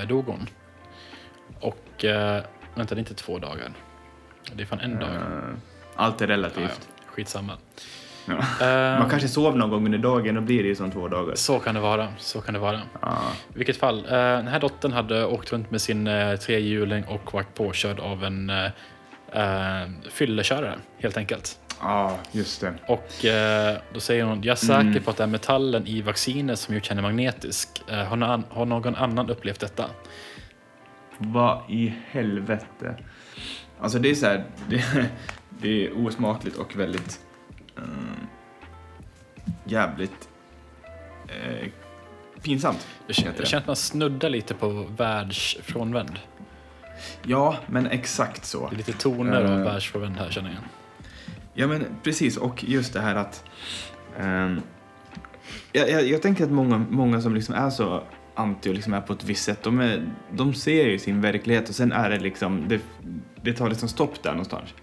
[0.00, 0.46] uh, dog hon.
[1.60, 2.10] Och uh,
[2.74, 3.72] vänta, det är inte två dagar.
[4.54, 5.10] Det är fan en dag.
[5.96, 6.88] Allt är Ja, relativt.
[6.88, 7.56] ja, skitsamma.
[8.26, 8.66] Ja.
[8.66, 11.34] Ehm, Man kanske sov någon gång under dagen och blir det ju som två dagar.
[11.34, 12.08] Så kan det vara.
[12.18, 12.80] Så kan det vara.
[13.00, 13.18] Ja.
[13.54, 17.34] I vilket fall, uh, den här dottern hade åkt runt med sin uh, trehjuling och
[17.34, 18.64] varit påkörd av en uh,
[19.36, 21.58] uh, fyllekörare, helt enkelt.
[21.80, 22.74] Ja, just det.
[22.88, 25.02] Och eh, då säger hon, jag är säker Mm.
[25.02, 27.68] på att det är metallen i vaccinet som gjort henne magnetisk.
[27.88, 29.84] Eh, har, någon, har någon annan upplevt detta?
[31.18, 32.96] Vad i helvete?
[33.80, 34.84] Alltså det är så här, det,
[35.48, 37.20] det är osmakligt och väldigt
[37.76, 38.26] um,
[39.64, 40.28] jävligt
[41.28, 41.68] eh,
[42.42, 42.86] pinsamt.
[43.06, 43.46] Jag känner, jag det.
[43.46, 46.18] känner att man snuddar lite på världsfrånvänd.
[47.22, 48.68] Ja, men exakt så.
[48.68, 49.64] Det är lite toner av Eh.
[49.64, 50.58] världsfrånvänd här känner jag.
[51.54, 52.36] Ja, men precis.
[52.36, 53.44] Och just det här att...
[54.18, 54.60] ehm,
[55.72, 58.02] jag, jag, jag tänker att många, många som liksom är så
[58.34, 61.68] anti och liksom är på ett visst sätt, de, är, de ser ju sin verklighet
[61.68, 62.80] och sen är det liksom, det,
[63.42, 64.74] det tar liksom stopp där någonstans.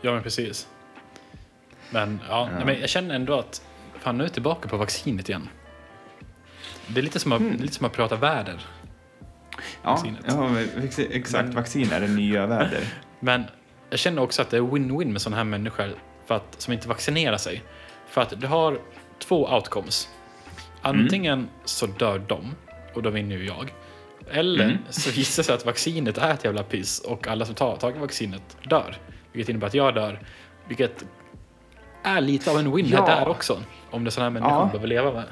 [0.00, 0.68] Ja men precis.
[1.90, 2.64] Men, ja, Ja.
[2.64, 3.62] men jag känner ändå att
[4.00, 5.48] fan nu är jag tillbaka på vaccinet igen.
[6.86, 7.56] Det är lite som att, Mm.
[7.56, 8.66] lite som att prata väder.
[9.82, 10.24] Ja, Vaccinet.
[10.28, 10.50] ja
[11.10, 11.44] exakt.
[11.46, 12.80] Men- Vaccin är det nya väder.
[13.20, 13.44] Men
[13.90, 15.94] jag känner också att det är win-win med sådana här människor
[16.26, 17.62] för att, som inte vaccinerar sig.
[18.08, 18.78] För att du har
[19.18, 20.08] två outcomes.
[20.82, 22.54] Antingen så dör de
[22.94, 23.72] och då vinner ju jag.
[24.30, 24.78] Eller Mm.
[24.90, 27.96] så visar det sig att vaccinet är ett jävla piss och alla som tar tagit
[28.00, 28.96] vaccinet dör.
[29.32, 30.20] Vilket innebär att jag dör.
[30.68, 31.04] Vilket
[32.06, 33.06] är lite av en win Ja.
[33.06, 33.60] där också.
[33.90, 34.66] Om det är sådana här människor Ja.
[34.66, 35.24] behöver leva med.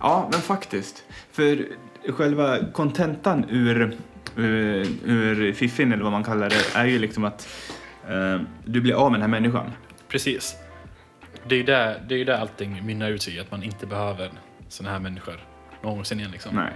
[0.00, 1.04] Ja, men faktiskt.
[1.32, 1.66] För
[2.08, 3.96] själva kontentan ur,
[4.36, 7.48] ur, ur fiffin, eller vad man kallar det, är ju liksom att
[8.08, 9.70] eh, du blir av med den här människan.
[10.08, 10.56] Precis.
[11.48, 13.40] Det är ju där, det är där allting mynnar ut sig.
[13.40, 14.30] Att man inte behöver
[14.68, 15.34] sådana här människor
[15.82, 16.30] någonsin igen.
[16.30, 16.54] Liksom.
[16.56, 16.72] Nej.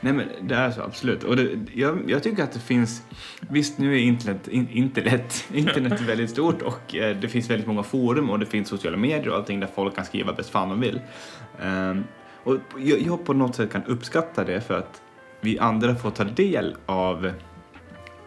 [0.00, 1.24] Nej men det är så absolut.
[1.24, 3.02] Och det, jag, jag tycker att det finns,
[3.40, 7.82] visst nu är internet, in, internet, internet väldigt stort och eh, det finns väldigt många
[7.82, 10.80] forum och det finns sociala medier och allting där folk kan skriva bäst fan de
[10.80, 11.00] vill.
[11.62, 12.04] Um,
[12.44, 15.02] och jag, jag på något sätt kan uppskatta det för att
[15.40, 17.26] vi andra får ta del av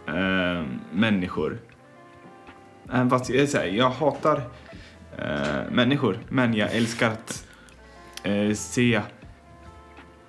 [0.07, 1.59] eh, människor.
[2.91, 4.41] Även fast jag, här, jag hatar
[5.17, 7.47] eh, människor men jag älskar att
[8.23, 9.01] eh, se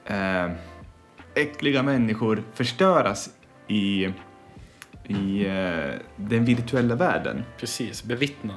[0.04, 0.50] eh,
[1.38, 3.30] äckliga människor förstöras
[3.68, 4.04] i,
[5.06, 7.42] i eh, den virtuella världen.
[7.58, 8.54] Precis, bevittna.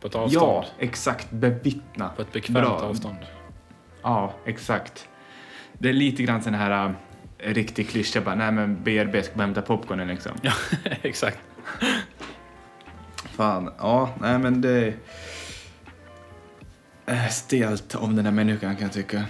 [0.00, 0.64] På ett Ja, avstånd.
[0.78, 1.30] exakt.
[1.30, 2.08] Bevittna.
[2.08, 2.70] På ett bekvämt Bra.
[2.80, 3.16] avstånd.
[4.02, 5.08] Ja, exakt.
[5.72, 6.94] Det är lite grann sån här
[7.38, 10.32] äh, riktig klyscha bara, nej men BRB ska bara hämta popcornen liksom.
[10.42, 10.52] Ja,
[11.02, 11.38] exakt.
[13.24, 14.94] Fan, ja, nej men det
[17.06, 19.24] är stelt om den här människan kan jag tycka.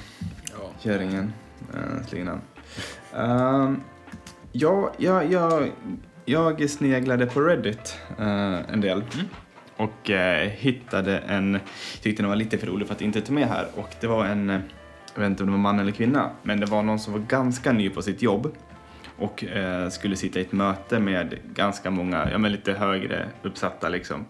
[0.59, 0.71] Ja.
[0.81, 1.33] Kärringen,
[1.75, 2.41] äh, slinan.
[3.16, 3.81] Ehm,
[4.52, 5.62] ja, ja, ja,
[6.24, 9.26] jag sneglade på Reddit eh, en del Mm.
[9.76, 11.59] och eh, hittade en,
[12.02, 14.24] tyckte den var lite för rolig för att inte ta med här och det var
[14.24, 14.61] en, eh,
[15.14, 17.20] jag vet inte om det var man eller kvinna, men det var någon som var
[17.20, 18.57] ganska ny på sitt jobb
[19.18, 23.88] och eh, skulle sitta i ett möte med ganska många, ja men lite högre uppsatta
[23.88, 24.24] liksom.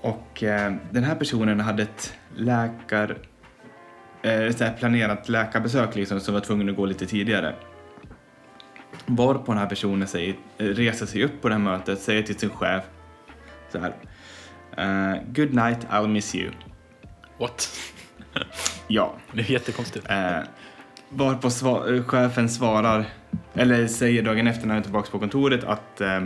[0.00, 3.16] Och eh, den här personen hade ett läkar,
[4.22, 7.54] eh, så planerat läkarbesök liksom, så var tvungen att gå lite tidigare.
[9.06, 12.50] Varpå den här personen säger, reser sig upp på det här mötet, säger till sin
[12.50, 12.84] chef
[13.72, 13.94] så här.
[14.76, 16.50] eh, Good night, I'll miss you.
[17.38, 17.68] What?
[18.88, 19.14] Ja.
[19.32, 20.06] Det är jättekonstigt.
[20.10, 20.38] Eh,
[21.10, 23.04] varpå sva- chefen svarar,
[23.54, 26.20] eller säger dagen efter när han är tillbaka på kontoret att eh,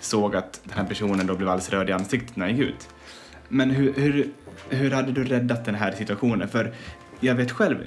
[0.00, 2.88] såg att den här personen då blev alldeles röd i ansiktet när han gick ut.
[3.48, 4.28] Men hur, hur,
[4.68, 6.48] hur hade du räddat den här situationen?
[6.48, 6.72] För
[7.20, 7.78] jag vet själv,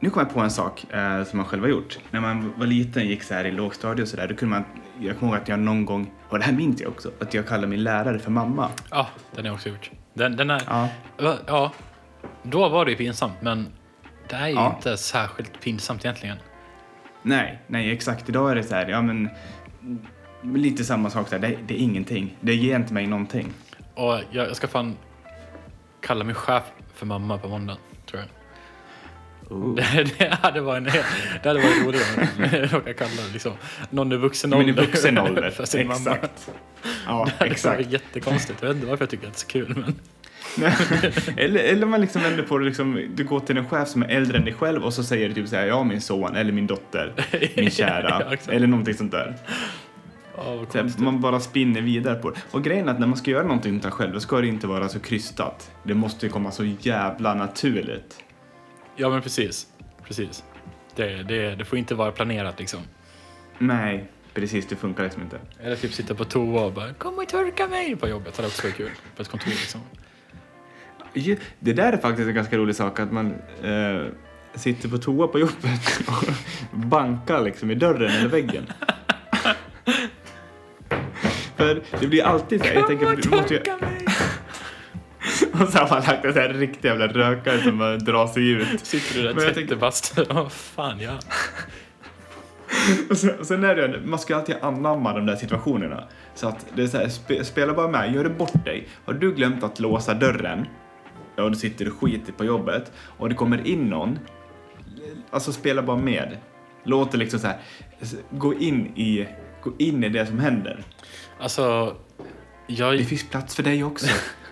[0.00, 1.98] nu kom jag på en sak eh, som man själv har gjort.
[2.10, 4.64] När man var liten, gick så här i lågstadiet och så där, då kunde man,
[5.00, 7.46] jag kommer ihåg att jag någon gång, och det här minns jag också, att jag
[7.46, 8.70] kallade min lärare för mamma.
[8.90, 9.90] Ja, den har jag också gjort.
[10.14, 10.62] Den, den är...
[10.66, 10.88] Ja.
[11.46, 11.72] Ja,
[12.42, 13.66] då var det ju pinsamt, men
[14.28, 14.72] det är ju Ja.
[14.76, 16.36] inte särskilt pinsamt egentligen.
[17.22, 18.28] Nej, nej exakt.
[18.28, 19.28] Idag är det så här, ja men
[20.42, 21.38] lite samma sak där.
[21.38, 22.36] Det, det är ingenting.
[22.40, 23.52] Det ger inte mig någonting.
[23.94, 24.96] Och jag, jag ska fan
[26.00, 26.62] kalla min chef
[26.94, 27.76] för mamma på måndag,
[29.50, 29.76] jag.
[29.76, 30.84] Det, det hade varit en
[31.42, 32.44] det hade varit roligare om
[32.78, 33.52] råkade kalla det liksom
[33.90, 34.82] någon i vuxen Men i ålder.
[34.82, 35.50] vuxen ålder.
[35.50, 35.98] för sin mamma.
[36.14, 36.50] exakt.
[37.06, 37.76] Ja, Det hade exakt.
[37.78, 38.58] varit jättekonstigt.
[38.62, 39.74] Jag vet inte varför jag tycker att det är så kul.
[39.84, 39.94] Men...
[41.36, 44.08] eller, eller man liksom vänder på det, liksom, du går till en chef som är
[44.08, 46.52] äldre än dig själv och så säger du typ så här, ja min son eller
[46.52, 47.12] min dotter,
[47.56, 49.34] min kära, Ja, eller någonting sånt där.
[50.36, 52.36] Vad Så här, man bara spinner vidare på det.
[52.50, 54.88] Och grejen är att när man ska göra någonting själv, då ska det inte vara
[54.88, 55.70] så krystat.
[55.82, 58.23] Det måste ju komma så jävla naturligt.
[58.96, 59.66] Ja, men precis.
[60.06, 60.44] Precis.
[60.94, 62.80] Det, det, det får inte vara planerat liksom.
[63.58, 65.38] Nej, precis, det funkar liksom inte.
[65.60, 68.34] Eller typ sitta på toa och bara “Kom och torka mig” på jobbet.
[68.34, 68.90] Det hade också varit kul.
[69.16, 69.80] På ett kontor liksom.
[71.58, 74.02] Det där är faktiskt en ganska rolig sak, att man eh,
[74.54, 76.00] sitter på toa på jobbet
[76.72, 78.66] och bankar liksom i dörren eller väggen.
[81.56, 83.93] För det blir alltid så här, jag tänker, du måste ju, mig!
[85.60, 88.48] och så har man lagt en sån här riktig jävla rökare som bara drar sig
[88.48, 88.86] ut.
[88.86, 90.18] Sitter du där Men jag 30 bast.
[90.28, 91.18] Vad fan ja.
[93.10, 96.04] Och sen, sen är det, man ska alltid anamma de där situationerna.
[96.34, 98.88] Så att det är så här, spe, spela bara med, gör det bort dig.
[99.04, 100.66] Har du glömt att låsa dörren,
[101.36, 104.18] och du sitter och skiter på jobbet, och det kommer in någon,
[105.30, 106.36] alltså spela bara med.
[106.84, 107.58] Låt det liksom så här,
[108.30, 109.28] gå in i,
[109.62, 110.84] gå in i det som händer.
[111.40, 111.96] Alltså,
[112.66, 114.06] jag, Det finns plats för dig också.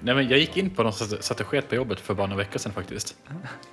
[0.00, 0.92] nej, men jag gick in på någon
[1.44, 3.14] sket på jobbet för bara några veckor sedan faktiskt.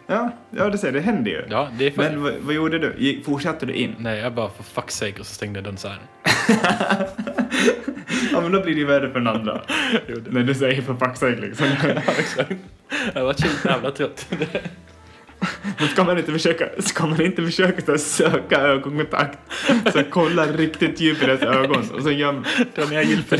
[0.08, 1.44] Ja, ja det ser det händer ju.
[1.50, 2.04] Ja, det är för...
[2.04, 2.96] Men vad, vad gjorde du?
[2.98, 3.96] Gick- Fortsatte du in?
[4.00, 6.00] Nej, jag bara för fuck's sake och så stängde jag dörren så här.
[8.32, 9.62] Ja, men då blir det ju värre för den andra.
[10.08, 10.32] Gjorde.
[10.32, 11.66] När du säger för fuck's sake liksom.
[11.84, 12.52] Ja, exakt.
[13.14, 14.28] Jag var så jävla trött.
[15.80, 19.38] Men ska man inte försöka, ska man inte försöka så söka ögonkontakt?
[19.94, 22.44] Så kolla riktigt djupt i deras ögon och sen gör
[22.76, 23.40] Dra ner gylfen.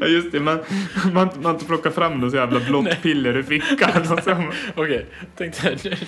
[0.00, 0.58] Ja just det, man,
[1.12, 4.14] man, man plockar fram något jävla blått piller ur fickan och så,
[4.74, 5.98] Okej, tänk dig,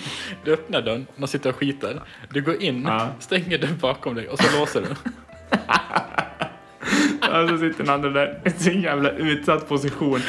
[0.43, 2.01] du, öppnar dörren, man sitter och skiter.
[2.29, 3.09] Du går in, Ja.
[3.19, 4.87] stänger dörren bakom dig och så låser du.
[7.43, 10.19] och så sitter den andra där i sin jävla utsatt position.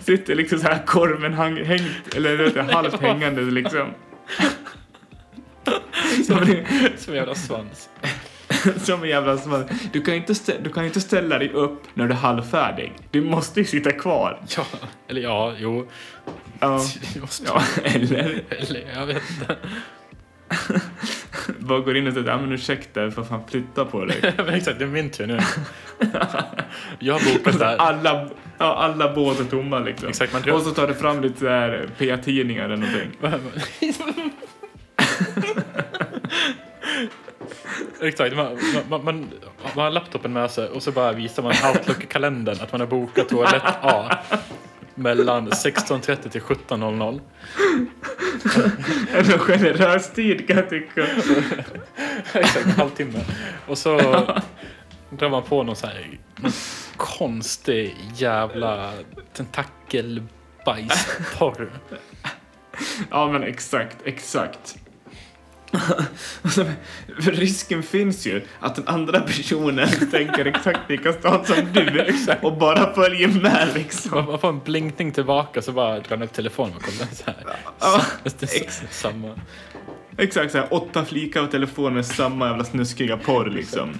[0.00, 3.86] Sitter liksom så här korven hang, hängt, eller vet du, halvt hängande liksom.
[6.26, 6.56] Som
[6.96, 7.88] Som jävla svans.
[8.84, 9.70] som en jävla svans.
[9.92, 12.18] Du kan ju inte, stä- du kan ju inte ställa dig upp när du är
[12.18, 12.92] halvfärdig.
[13.10, 14.40] Du måste ju sitta kvar.
[14.56, 14.66] Ja,
[15.08, 15.88] eller ja, jo.
[16.60, 16.80] Ja,
[17.46, 19.56] ja eller Eller jag vet inte.
[21.58, 24.34] bara går in och säger ja men ursäkta, får fan flytta på dig.
[24.48, 25.38] Exakt, det är min tur nu.
[26.98, 27.76] Jag bokat där.
[27.76, 30.08] Alla, ja, alla bås är tomma liksom.
[30.08, 33.10] Exakt, man Och så tar du fram lite här P-tidningar eller någonting.
[38.00, 39.30] Exakt, man, man, man,
[39.74, 43.28] man har laptopen med sig och så bara visar man Outlook-kalendern att man har bokat
[43.28, 44.18] toalett A
[44.94, 47.20] mellan 16.30 till 17.00.
[49.12, 51.06] En generös tid kan jag tycka.
[52.32, 53.18] Exakt, en halvtimme.
[53.66, 53.98] Och så
[55.10, 56.52] drar man på någon så här någon
[56.96, 58.92] konstig jävla
[59.32, 61.70] tentakelbajsporr.
[63.10, 64.76] Ja men exakt, exakt.
[67.20, 72.12] För risken finns ju att den andra personen tänker exakt likadant som du
[72.42, 74.24] och bara följer med liksom.
[74.24, 77.56] Man får en blinkning tillbaka så bara drar upp telefonen och kollar så här.
[77.80, 79.34] Ja, Det är ex- Samma.
[80.18, 83.98] Exakt så här, åtta flikar av telefonen med samma jävla snuskiga porr liksom.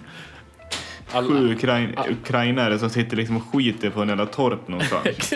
[1.12, 5.32] Alla- Sju ukrain ukrainare som sitter liksom och skiter på en jävla torp någonstans.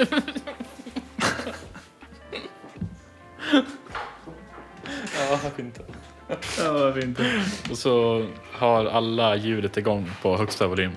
[5.21, 5.81] Ja, varför inte?
[6.59, 7.43] ja, varför inte?
[7.71, 10.93] Och så har alla ljudet igång på högsta volym.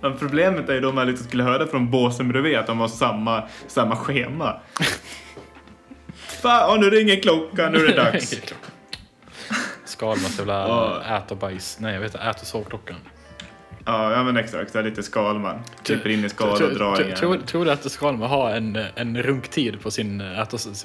[0.00, 2.88] Men problemet är ju då man liksom skulle höra från båsen bredvid att de har
[2.88, 4.60] samma, samma schema.
[6.42, 8.34] Fan, nu ringer klockan, nu är det dags.
[9.84, 11.02] Skalmans jävla Ja.
[11.16, 11.76] ät och bajs.
[11.80, 12.26] Nej, jag vet inte.
[12.26, 12.96] Ät och sovklockan.
[13.84, 14.72] Ja, ja men exakt.
[14.72, 15.62] Så här lite Skalman.
[15.82, 17.16] Kryper in i skal och drar tror, igen.
[17.18, 20.22] tror, tror du att Skalman har en, en runktid på sin,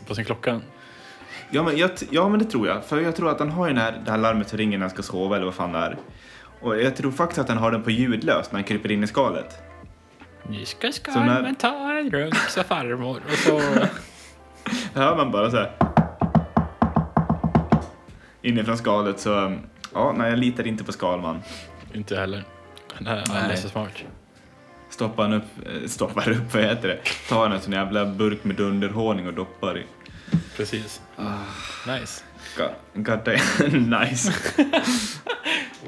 [0.08, 0.62] på sin klocka?
[1.52, 2.84] Ja men, jag, ja, men det tror jag.
[2.86, 4.84] För jag tror att han har ju den här, det här larmet som ringer när
[4.84, 5.98] han ska sova eller vad fan det är.
[6.62, 9.08] Och jag tror faktiskt att han har den på ljudlöst när han kryper in i
[9.08, 9.58] skalet.
[10.50, 13.22] Nu ska Så när- ta en runk, sa farmor.
[13.26, 13.62] Och så...
[15.00, 15.72] hör man bara så här.
[18.42, 19.58] Inifrån skalet så,
[19.94, 21.40] ja, nej jag litar inte på Skalman.
[21.94, 22.44] inte heller.
[22.94, 23.92] Han är alldeles för smart.
[24.90, 27.00] Stoppar han upp, eh, stoppar upp, vad heter det?
[27.30, 29.86] Tar han en sån jävla burk med dunderhonung och doppar i.
[30.58, 31.02] Precis.
[31.88, 32.24] Nice.
[32.58, 32.70] God,
[33.06, 34.34] God damn, nice.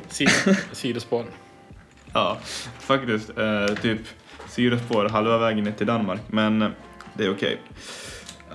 [0.09, 1.25] Sid- Sidospår.
[2.13, 2.37] Ja,
[2.79, 3.37] faktiskt.
[3.37, 4.01] Eh, typ
[4.49, 6.59] syraspår halva vägen ner till Danmark, men
[7.13, 7.61] det är okej.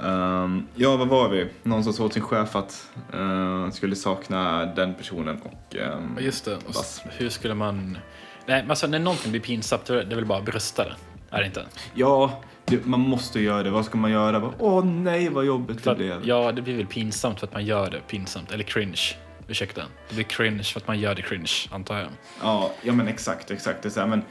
[0.05, 1.47] Ehm, ja, vad var vi?
[1.63, 5.55] Någon som sa åt sin chef att uh, skulle sakna den personen och...
[5.69, 6.57] Ja, Just det.
[6.57, 6.75] Och
[7.19, 7.99] hur skulle man...
[8.47, 10.95] Nej, men alltså när någonting blir pinsamt, då är det väl bara att brösta det?
[11.31, 11.65] Är det inte?
[11.95, 13.71] ja, det, man måste göra det.
[13.71, 14.41] Vad ska man göra?
[14.41, 16.21] Bara, Åh nej, vad jobbigt För det blev.
[16.25, 18.53] ja, det blir väl pinsamt för att man gör det pinsamt.
[18.53, 19.01] Eller cringe.
[19.49, 19.83] Ursäkta.
[20.09, 22.09] Det blir cringe för att man gör det cringe, antar jag.
[22.43, 23.83] Ja, ja men exakt, exakt.
[23.83, 24.23] Det är så här, men,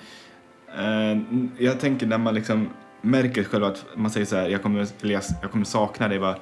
[0.77, 2.69] eh, jag tänker när man liksom
[3.01, 6.37] märker själv att man säger så här, jag kommer, jag, jag kommer sakna dig, bara,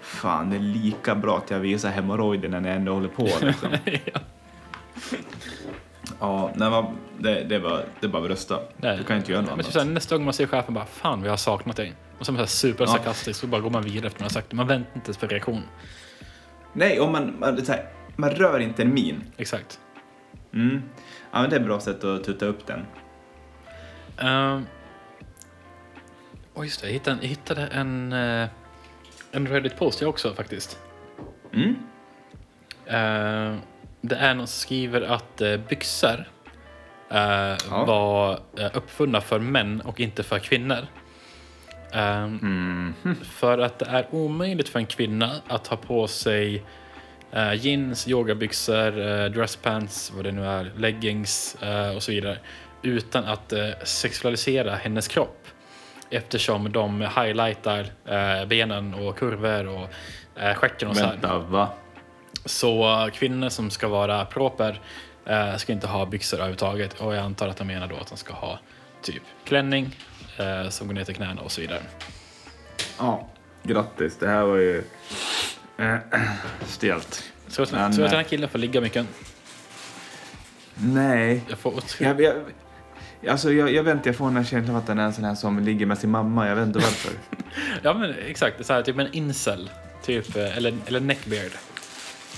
[0.00, 3.28] fan det är lika bra att jag visar hemorrojder när ni ändå håller på.
[3.40, 3.68] Liksom.
[4.12, 4.20] ja.
[6.20, 8.60] Ja, nej, vad- det, det, var, det är bara att rösta.
[8.76, 8.96] Nej.
[8.96, 9.66] Du kan inte göra något Men annat.
[9.66, 11.92] typ såhär, nästa gång man ser chefen bara “Fan, vi har saknat dig”.
[12.18, 14.50] Och så är man såhär supersarkastisk så bara går man vidare efter man har sagt
[14.50, 14.56] det.
[14.56, 15.62] Man väntar inte ens på reaktion.
[16.72, 19.24] Nej, om man, man, är här, man rör inte en min.
[19.36, 19.80] Exakt.
[20.52, 20.82] Mm.
[21.32, 22.80] Ja, men det är ett bra sätt att tutta upp den.
[24.30, 24.66] Um,
[26.54, 28.48] oh just det, jag hittade, jag hittade en, eh,
[29.32, 30.78] en Reddit-post jag också faktiskt.
[31.52, 31.76] Mm.
[32.86, 33.58] Eh,
[34.08, 36.24] det är någon som skriver att uh, byxor
[37.10, 40.86] eh, var uh, uppfunna för män och inte för kvinnor.
[41.92, 42.94] Mm.
[43.22, 46.62] För att det är omöjligt för en kvinna att ha på sig
[47.32, 52.38] eh, jeans, yogabyxor, uh, dresspants, vad det nu är, leggings eh, och så vidare
[52.82, 55.46] utan att eh, sexualisera hennes kropp
[56.10, 59.88] eftersom de highlightar eh, benen och kurvor och
[60.56, 61.10] stjärten och så här.
[61.10, 61.68] Vänta, va?
[62.44, 64.80] Så kvinnor som ska vara proper
[65.26, 68.16] eh, ska inte ha byxor överhuvudtaget och jag antar att de menar då att de
[68.18, 68.58] ska ha
[69.02, 69.96] typ klänning
[70.36, 71.82] eh, som går ner till knäna och så vidare.
[72.98, 73.28] Ja,
[73.62, 74.16] grattis.
[74.18, 74.84] Det här var ju
[75.78, 75.96] eh,
[76.66, 77.24] stelt.
[77.48, 79.06] Så Men, att den här eh, killen får ligga mycket.
[80.74, 81.42] Nej.
[81.48, 82.34] Jag får otro- Jag, jag,
[83.30, 85.12] alltså jag, jag vet inte, jag får den här känslan av att den är en
[85.12, 86.48] sån här som ligger med sin mamma.
[86.48, 87.12] Jag vet inte varför.
[87.82, 89.70] Ja men exakt, så här, typ en incel.
[90.02, 91.50] Typ, eh, eller, eller neckbeard.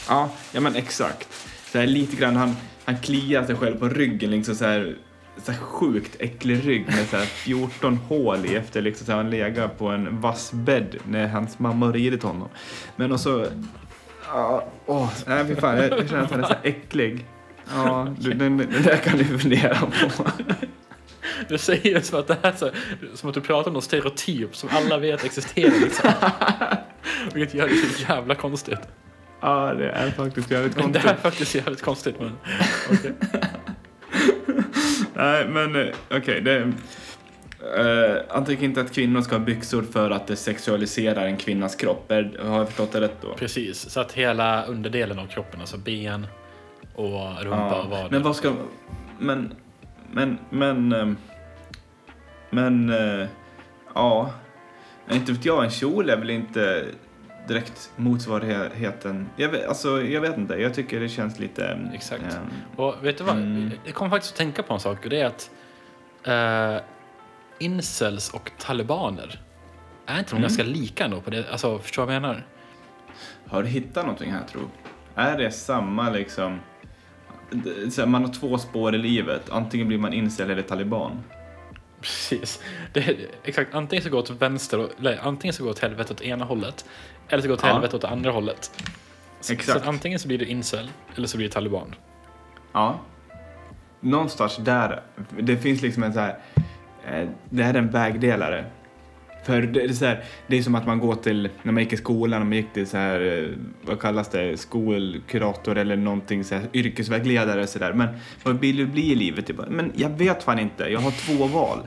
[0.09, 1.29] Ja, ja men exakt.
[1.73, 4.97] Så här, lite grann, han, han kliar sig själv på ryggen liksom så här,
[5.45, 9.17] så här sjukt äcklig rygg med så här 14 hål i efter liksom så här,
[9.19, 12.49] han legat på en vass bädd när hans mamma har ridit honom.
[12.97, 13.47] Men och så,
[14.33, 17.27] ja, åh, nej fy fan, jag, jag känner att han är så här äcklig.
[17.75, 20.25] Ja, du- den, den där kan du fundera på.
[21.49, 22.71] Du säger det som att det här är så,
[23.15, 25.81] som att du pratar om någon stereotyp som alla vet existerar.
[25.81, 26.11] Liksom.
[27.35, 28.79] Vilket gör det så jävla konstigt.
[29.41, 31.19] Ja, det är faktiskt jävligt Men det konstigt.
[31.19, 32.17] är faktiskt jävligt konstigt.
[32.21, 32.33] Men,
[32.93, 33.13] okej.
[35.15, 36.41] Nej, men eh, okej.
[36.41, 36.73] det
[37.79, 41.77] Uh, han tycker inte att kvinnor ska ha byxor för att det sexualiserar en kvinnas
[41.77, 42.11] kropp.
[42.11, 43.35] Är, har jag förstått det rätt då?
[43.35, 46.27] Precis, så att hela underdelen av kroppen, alltså ben
[46.95, 48.09] och rumpa och vader.
[48.11, 48.53] Men vad ska...
[49.19, 49.55] Men...
[50.13, 50.39] Men...
[50.51, 50.93] Men...
[50.93, 51.17] ehm,
[52.51, 52.91] Men...
[52.91, 53.27] eh,
[53.95, 54.31] ja.
[55.11, 56.85] Inte vet jag, en kjol är väl inte
[57.49, 59.29] direkt motsvarigheten.
[59.37, 61.79] Jag vet, alltså, jag vet inte, jag tycker det känns lite...
[61.95, 62.23] Exakt.
[62.23, 63.37] ehm, Och vet du vad?
[63.37, 63.71] Mm.
[63.85, 65.51] Jag kommer faktiskt att tänka på en sak och det är att
[66.25, 66.85] eh,
[67.59, 69.41] incels och talibaner,
[70.07, 70.43] är inte de Mm.
[70.43, 71.21] ganska lika ändå?
[71.21, 71.51] På det?
[71.51, 72.47] Alltså, förstår du vad jag menar?
[73.47, 74.61] Har du hittat någonting här tro?
[75.15, 76.61] Är det samma liksom...
[78.07, 79.51] Man har två spår i livet.
[79.51, 81.23] Antingen blir man incel eller taliban.
[82.01, 82.63] Precis.
[82.93, 85.73] Det är, exakt, antingen så går det åt vänster, och, eller antingen så går det
[85.73, 86.85] åt helvete åt ena hållet,
[87.29, 87.73] eller så går det åt Ja.
[87.73, 88.85] helvete åt det andra hållet.
[89.41, 89.83] Så, Exakt.
[89.85, 91.95] så antingen så blir det incel, eller så blir det taliban.
[92.73, 92.99] Ja.
[94.01, 95.01] Någonstans där,
[95.41, 96.39] det finns liksom en så här,
[97.07, 98.65] eh, det här är en vägdelare.
[99.45, 101.93] För det är, så här, det är som att man går till, när man gick
[101.93, 103.49] i skolan och man gick till så här, eh,
[103.83, 107.93] vad kallas det, skolkurator eller någonting så här, yrkesvägledare så där.
[107.93, 108.09] Men
[108.43, 109.49] vad vill du bli i livet?
[109.49, 111.79] Jag bara, Men jag vet fan inte, jag har två val.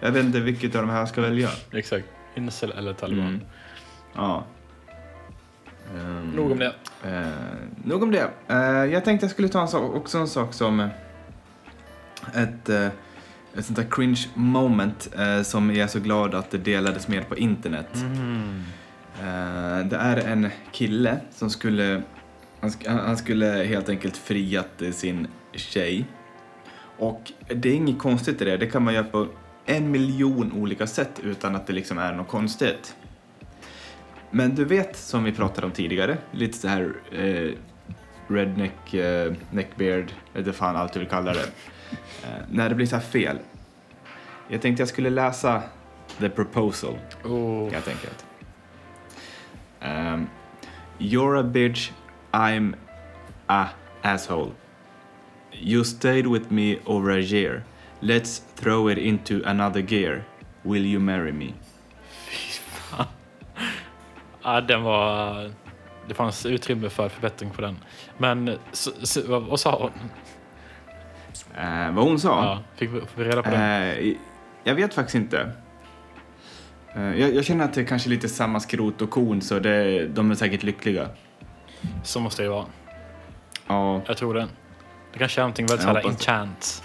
[0.00, 1.48] Jag vet inte vilket av de här jag ska välja.
[1.72, 2.04] Exakt.
[2.36, 3.26] Incel eller taliban.
[3.26, 3.40] Mm.
[4.14, 4.44] Ja.
[5.96, 6.74] Ehm, Nog om det.
[7.04, 7.26] Eh,
[7.84, 8.30] nog om det.
[8.48, 10.88] Eh, jag tänkte jag skulle ta en sak, också en sak som eh,
[12.34, 12.86] ett, eh,
[13.56, 17.22] ett sånt där cringe moment eh, som jag är så glad att det delades mer
[17.22, 17.88] på internet.
[17.94, 18.62] Mm.
[19.88, 22.02] Det är en kille som skulle,
[22.60, 26.06] han, han skulle helt enkelt friat sin tjej.
[26.98, 29.26] Och det är inget konstigt i det, det kan man göra på
[29.66, 32.96] en miljon olika sätt utan att det liksom är något konstigt.
[34.36, 37.52] Men du vet, som vi pratade om tidigare, lite så här eh,
[38.28, 41.46] redneck, eh, neckbeard, eller fan allt du vill kalla det.
[42.22, 43.38] Eh, när det blir så här fel.
[44.48, 45.62] Jag tänkte jag skulle läsa
[46.18, 47.70] the proposal Oh.
[47.72, 48.24] helt enkelt.
[49.82, 50.26] Um,
[50.98, 51.90] you're a bitch,
[52.32, 52.74] I'm
[53.46, 53.66] a
[54.02, 54.50] asshole.
[55.52, 57.62] You stayed with me over a year.
[58.00, 60.24] Let's throw it into another gear.
[60.62, 61.54] Will you marry me?
[64.44, 65.50] Ja, den var...
[66.08, 67.78] Det fanns utrymme för förbättring på den.
[68.18, 69.90] Men så, så, vad, vad sa hon?
[71.64, 72.28] Eh, vad hon sa?
[72.44, 73.56] Ja, fick vi, fick vi reda på det?
[73.56, 74.14] Eh,
[74.64, 75.52] jag vet faktiskt inte.
[76.94, 80.06] Eh, jag, jag känner att det är kanske lite samma skrot och korn så det,
[80.08, 81.08] de är säkert lyckliga.
[82.02, 82.66] Så måste det ju vara.
[83.66, 84.48] Ja, Jag tror det.
[85.12, 86.82] Det kanske är någonting väldigt såhär enchant.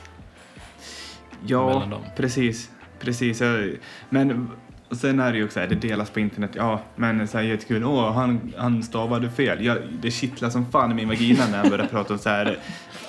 [1.46, 1.84] Ja,
[2.16, 2.70] precis.
[3.00, 3.42] precis.
[3.42, 3.76] Jag-
[4.10, 4.52] Men
[4.90, 6.52] och sen är det ju också så här, det delas på internet.
[6.54, 7.84] Ja, men så här jättekul.
[7.84, 9.66] Åh, han, han stavade fel.
[9.66, 12.58] Jag, det kittlar som fan i min vagina när han börjar prata om så här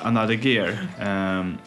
[0.03, 0.79] another gear.
[1.01, 1.59] Ehm,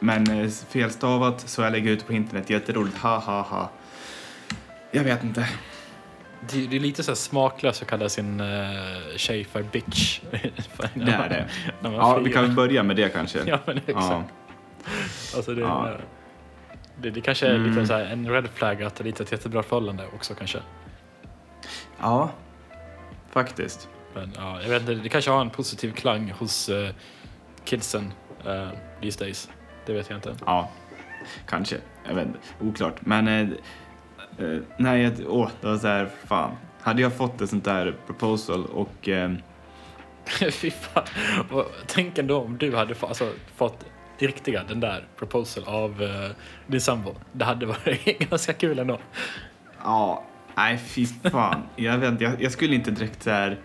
[0.00, 2.50] men eh, felstavat så jag lägger ut på internet.
[2.50, 2.98] Jätteroligt.
[2.98, 3.70] Ha, ha, ha.
[4.90, 5.48] Jag vet inte.
[6.50, 8.46] Det, det är lite så smaklöst att kalla sin uh,
[9.16, 10.20] tjej för bitch.
[10.94, 11.48] Det är det.
[11.82, 13.38] Ja, vi kan väl börja med det kanske.
[13.46, 13.98] Ja, men exakt.
[13.98, 14.24] Ja.
[15.36, 15.96] Alltså det, Ja.
[17.00, 17.70] Det, det kanske är Mm.
[17.70, 20.58] lite så här en red flag att det är ett jättebra förhållande också kanske.
[22.00, 22.30] ja,
[23.30, 23.88] faktiskt.
[24.14, 26.88] Men ja, jag vet inte, det kanske har en positiv klang hos uh,
[27.64, 28.12] kidsen
[28.46, 28.68] uh,
[29.02, 29.50] these days.
[29.86, 30.34] Det vet jag inte.
[30.46, 30.70] Ja,
[31.46, 31.76] kanske.
[32.08, 32.38] Jag vet inte.
[32.60, 32.94] Oklart.
[33.00, 33.48] Men eh,
[34.76, 36.56] nej, jag, åh, det var så här, fan.
[36.80, 39.08] Hade jag fått ett sånt där proposal och
[40.52, 41.04] Fy fan.
[41.86, 43.84] Tänk ändå om du hade alltså, fått
[44.18, 46.30] riktiga den där proposal av uh,
[46.66, 47.14] din sambo.
[47.32, 48.98] Det hade varit ganska kul ändå.
[49.82, 51.62] ja, nej fy fan.
[51.76, 53.58] jag vet inte, jag, jag skulle inte direkt så här.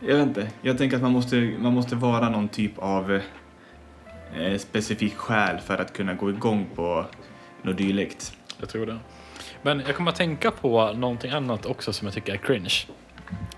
[0.00, 0.50] Jag vet inte.
[0.62, 3.20] Jag tänker att man måste, man måste vara någon typ av
[4.36, 7.06] eh, specifik skäl för att kunna gå igång på
[7.62, 8.36] något dylikt.
[8.60, 8.98] Jag tror det.
[9.62, 12.74] Men jag kommer att tänka på någonting annat också som jag tycker är cringe.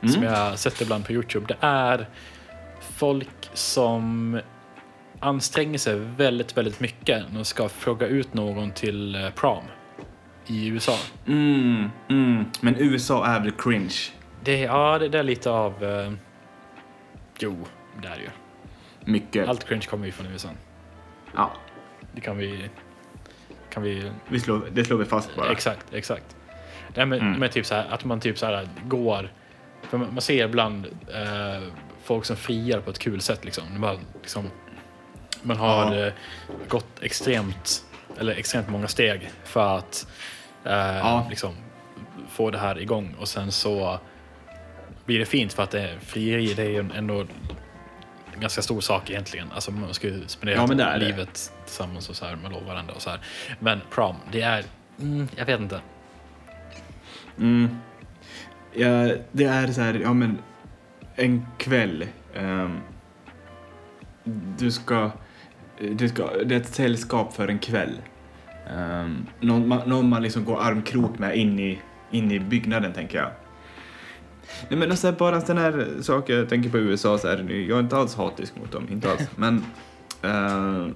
[0.01, 0.15] Mm.
[0.15, 1.47] Som jag sett ibland på Youtube.
[1.49, 2.07] Det är
[2.81, 4.41] folk som
[5.25, 9.65] anstränger sig väldigt, väldigt mycket när de ska fråga ut någon till eh, prom
[10.47, 10.99] i USA.
[11.27, 12.45] Mm, mm.
[12.61, 13.95] Men USA är väl cringe?
[14.45, 15.85] Det, ja, det, är lite av...
[15.85, 16.13] Eh,
[17.39, 17.67] jo,
[18.03, 18.31] det är det ju.
[19.13, 19.49] Mycket.
[19.49, 20.49] Allt cringe kommer ju från USA.
[21.35, 21.53] Ja,
[22.15, 22.71] Det kan vi...
[23.71, 25.53] Kan vi vi slår, det slår vi fast bara.
[25.53, 26.37] Exakt, exakt.
[26.95, 27.41] Nej, men, Mm.
[27.41, 29.29] men typ så här, att man typ så här går...
[29.91, 31.63] Man, man ser ibland eh,
[32.05, 33.45] folk som friar på ett kul sätt.
[33.45, 33.65] Liksom.
[33.73, 34.51] De bara, liksom
[35.45, 36.07] man har Ja.
[36.07, 36.13] eh,
[36.69, 37.85] gått extremt,
[38.19, 40.07] eller extremt många steg för att
[40.65, 41.27] eh, Ja.
[41.31, 41.55] liksom,
[42.31, 43.15] få det här igång.
[43.21, 43.99] Och sen så
[45.05, 46.55] blir det fint för att det frieri.
[46.55, 47.21] Det är ju ändå
[48.35, 49.53] en ganska stor sak egentligen.
[49.53, 52.67] Alltså man ska ju spendera Ja, men det livet tillsammans och så här, man lovar
[52.67, 53.21] varandra och så här.
[53.59, 54.65] Men prom, det är,
[55.01, 55.81] mm, jag vet inte.
[57.39, 57.79] Mm.
[58.73, 60.39] Ja, det är så här, ja men
[61.17, 62.07] en kväll.
[62.35, 62.81] ehm,
[64.59, 65.11] du ska,
[65.79, 68.01] Eh, det, ska, det är ett sällskap för en kväll.
[68.77, 73.19] Um, någon, man, någon man liksom går armkrok med in i, in i byggnaden tänker
[73.19, 73.31] jag.
[74.69, 77.79] Nej men alltså bara en sån här sak jag tänker på USA så här, jag
[77.79, 79.29] är inte alls hatisk mot dem, inte alls.
[79.37, 79.57] Men
[80.25, 80.89] uh,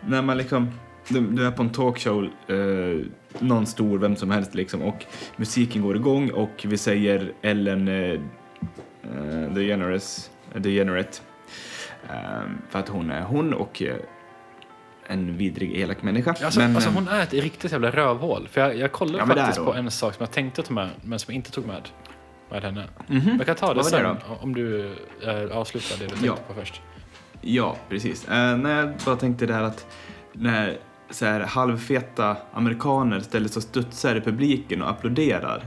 [0.00, 0.70] när man liksom,
[1.08, 3.04] du, du är på en talkshow, uh,
[3.38, 5.04] någon stor, vem som helst liksom, och
[5.36, 8.20] musiken går igång och vi säger Ellen uh,
[9.02, 10.30] The DeGeneres,
[10.62, 11.18] The Generate
[12.68, 13.96] för att hon är hon och eh,
[15.06, 16.30] en vidrig, elak människa.
[16.30, 18.48] Alltså, men, alltså eh, hon är ett riktigt jävla rövhål.
[18.50, 21.18] För jag, jag kollade Ja, faktiskt på en sak som jag tänkte ta med, men
[21.18, 21.88] som jag inte tog med.
[22.50, 22.84] Med henne.
[23.06, 23.34] mhm.
[23.36, 24.94] Jag kan ta det var det sen om du
[25.26, 26.36] äh, avslutar det du tänkte Ja.
[26.48, 26.80] på först.
[27.40, 28.28] Ja, precis.
[28.28, 29.86] Eh, när jag bara tänkte det här att
[30.32, 30.78] när
[31.10, 35.64] så här, halvfeta amerikaner ställer sig och studsar i publiken och applåderar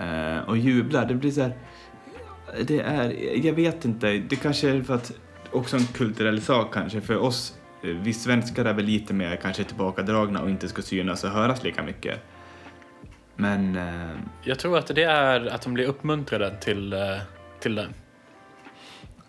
[0.00, 1.52] eh, och jublar, det blir så här...
[2.66, 3.12] Det är,
[3.46, 5.12] jag vet inte, det kanske är för att
[5.52, 7.54] också en kulturell sak kanske för oss.
[7.82, 11.62] eh, Vi svenskar är väl lite mer kanske tillbakadragna och inte ska synas och höras
[11.64, 12.20] lika mycket.
[13.36, 16.98] Men eh, Jag tror att det är att de blir uppmuntrade till, eh,
[17.60, 17.88] till det.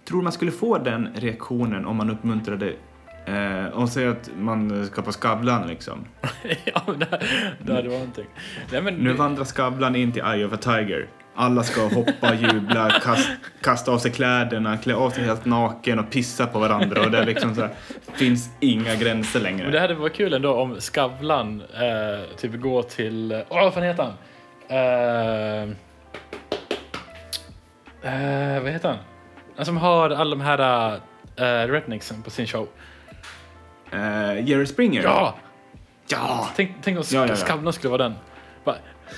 [0.07, 2.73] tror man skulle få den reaktionen om man uppmuntrade
[3.25, 6.05] eh, och säger att man ska på Skavlan liksom.
[6.65, 7.21] ja, det,
[7.59, 8.25] det varit någonting.
[8.71, 11.07] Nej, men Nu vandrar Skavlan in till Eye of a Tiger.
[11.35, 13.29] Alla ska hoppa, jubla, kast,
[13.61, 17.17] kasta av sig kläderna, klä av sig helt naken och pissa på varandra och det
[17.17, 17.69] är liksom så här,
[18.13, 19.79] finns inga gränser Men det längre.
[19.79, 23.43] hade varit kul ändå om Skavlan eh, typ går till...
[23.49, 24.13] Åh, vad fan heter han?
[24.67, 25.63] Eh,
[28.13, 28.97] eh, vad heter han?
[29.55, 30.93] Han som har alla de här
[31.39, 32.67] uh, rednecksen på sin show.
[33.91, 35.03] Eh, Jerry Springer?
[35.03, 35.35] Ja!
[36.07, 36.49] Ja!
[36.55, 37.35] Tänk, tänk om Ja, ja, ja.
[37.35, 38.13] Skavlan skulle vara den.
[38.63, 38.75] Va,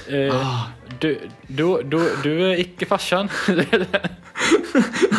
[0.09, 0.67] eh, Ah.
[0.99, 3.29] du, du, du, du är icke farsan.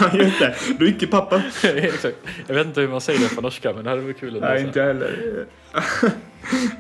[0.01, 0.55] Ja, just det.
[0.79, 1.43] Du är icke pappa.
[1.63, 2.17] Exakt.
[2.47, 4.43] Jag vet inte hur man säger det på norska, men det hade varit kul att
[4.43, 5.47] Nej, inte heller.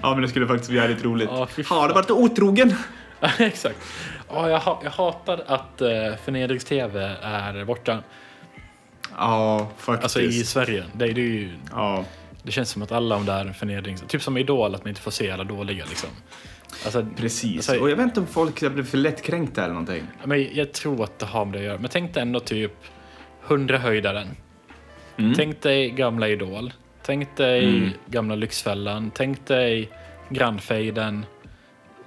[0.03, 1.29] ja, men det skulle faktiskt bli jävligt roligt.
[1.29, 1.65] Fan.
[1.67, 2.75] Har du varit otrogen?
[3.39, 3.77] Exakt.
[4.29, 5.89] Ja, jag, ha, jag hatar att uh,
[6.25, 8.03] förnedrings-tv är borta.
[9.19, 10.03] Ja, faktiskt.
[10.05, 10.85] Alltså i Sverige.
[10.93, 12.05] Det, det, är ju, Ja.
[12.43, 14.05] det känns som att alla de där förnedrings...
[14.09, 16.11] Typ som Idol, att man inte får se alla dåliga liksom.
[16.85, 17.57] Alltså, Precis.
[17.57, 20.03] Alltså- och jag vet inte om folk blir för lättkränkta eller någonting.
[20.25, 21.79] men jag tror att det har med det att göra.
[21.79, 22.73] Men tänk dig ändå typ
[23.47, 24.29] 100 höjdaren.
[25.17, 25.35] Mm.
[25.35, 26.73] Tänk dig gamla Idol.
[27.03, 27.91] Tänk dig Mm.
[28.07, 29.11] gamla Lyxfällan.
[29.15, 29.91] Tänk dig
[30.29, 31.27] Grannfejden.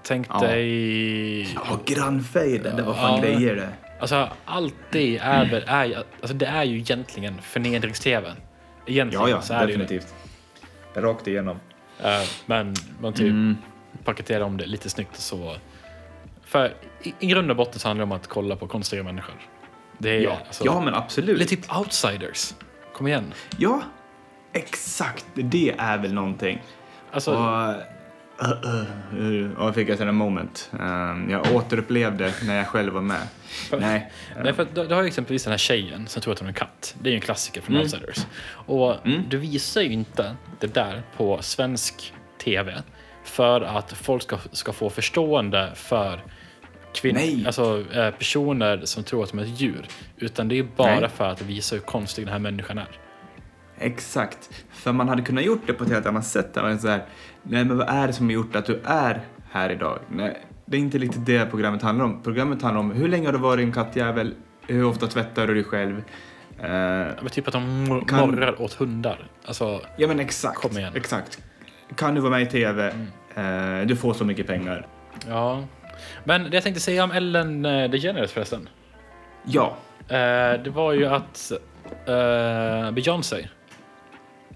[0.04, 0.40] Tänk Ja.
[0.40, 1.42] dig...
[1.42, 3.22] Ja, grannfejden, det var fan Ja.
[3.30, 3.70] grejer det.
[4.00, 5.64] Alltså allt det är väl...
[5.68, 8.32] Är, ju- alltså, det är ju egentligen förnedrings-tv.
[8.86, 9.84] Egentligen Ja, ja, så är det ju det.
[9.84, 10.14] definitivt.
[10.94, 11.60] Rakt igenom.
[12.04, 12.10] Eh,
[12.46, 13.58] men man typ Mm.
[14.14, 15.56] Paketerar om det lite snyggt så.
[16.46, 19.36] För i, i grund och botten så handlar det om att kolla på konstiga människor.
[19.98, 20.38] Det är Ja.
[20.48, 21.36] alltså, ja, men absolut.
[21.36, 22.54] Eller typ outsiders.
[22.94, 23.34] Kom igen.
[23.58, 23.82] Ja,
[24.54, 25.26] exakt.
[25.34, 26.62] Det är väl någonting.
[27.12, 27.70] Alltså, Och,
[28.46, 28.52] uh,
[29.20, 30.70] uh, och jag fick sådant moment.
[30.80, 33.28] Um, jag återupplevde när jag själv var med.
[33.80, 34.12] Nej.
[34.44, 36.50] Nej, för du, du har ju exempelvis den här tjejen som tror att hon är
[36.52, 36.96] en katt.
[37.02, 37.84] Det är ju en klassiker från Mm.
[37.84, 38.26] Outsiders.
[38.52, 39.24] Och Mm.
[39.30, 42.84] du visar ju inte det där på svensk tv
[43.24, 46.24] för att folk ska, ska få förstående för
[46.94, 49.86] kvinnor, alltså eh, personer som tror att de är ett djur.
[50.18, 51.10] Utan det är bara Nej.
[51.10, 52.88] för att visa hur konstig den här människan är.
[53.78, 54.50] Exakt.
[54.72, 56.56] För man hade kunnat gjort det på ett helt annat sätt.
[56.56, 57.06] Man så här,
[57.44, 60.00] nej men vad är det som har gjort att du är här idag?
[60.10, 62.24] Nej, det är inte riktigt det programmet handlar om.
[62.24, 64.34] Programmet handlar om hur länge har du varit en kattjävel?
[64.68, 65.98] Hur ofta tvättar du dig själv?
[66.60, 66.68] Eh,
[67.22, 69.28] Men typ att de Kan- morrar åt hundar.
[69.46, 70.58] Alltså, ja men exakt.
[70.62, 70.94] Kom igen.
[70.96, 71.40] Exakt.
[71.96, 72.92] Kan du vara med i TV?
[73.36, 73.82] Mm.
[73.82, 74.88] Eh, du får så mycket pengar.
[75.28, 75.64] ja.
[76.24, 78.70] Men det jag tänkte säga om Ellen eh, DeGeneres förresten.
[79.46, 79.76] Ja.
[80.08, 81.52] Eh, det var ju att
[82.94, 83.48] Beyoncé,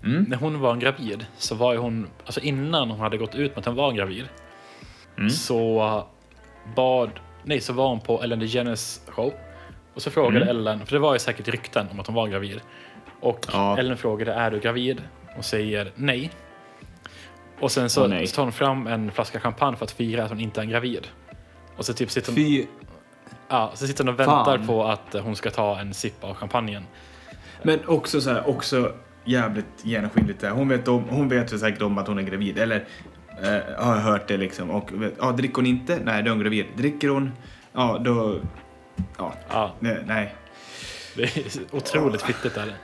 [0.03, 0.25] Mm.
[0.29, 3.59] när hon var gravid, så var ju hon, alltså innan hon hade gått ut med
[3.59, 4.25] att hon var gravid,
[5.17, 5.29] Mm.
[5.29, 6.03] så
[6.75, 7.09] bad,
[7.43, 9.33] nej så var hon på Ellen DeGeneres show.
[9.93, 10.47] Och så frågade Mm.
[10.49, 12.59] Ellen, för det var ju säkert rykten om att hon var gravid.
[13.19, 13.77] Och Ja.
[13.77, 15.01] Ellen frågade, är du gravid?
[15.37, 16.31] Och säger nej.
[17.63, 18.27] Och sen så, nej.
[18.27, 21.07] så tar hon fram en flaska champagne för att fira att hon inte är gravid.
[21.77, 22.65] Och så typ sitter hon, Fy.
[23.49, 24.67] ja, så sitter hon och väntar Fan.
[24.67, 26.83] på att hon ska ta en sipp av champagnen.
[27.61, 28.93] Men också så här, också
[29.25, 30.49] jävligt genomskinligt där.
[30.49, 32.57] Hon vet, om, hon vet säkert om att hon är gravid.
[32.57, 32.85] Eller
[33.41, 34.71] eh, har hört det liksom.
[34.71, 35.99] Och vet, ja, dricker hon inte?
[36.03, 36.65] Nej, då är hon gravid.
[36.77, 37.31] Dricker hon?
[37.73, 38.39] Ja, då...
[39.17, 40.35] Ja, Ja, nej.
[41.15, 42.75] det är otroligt fittigt är det.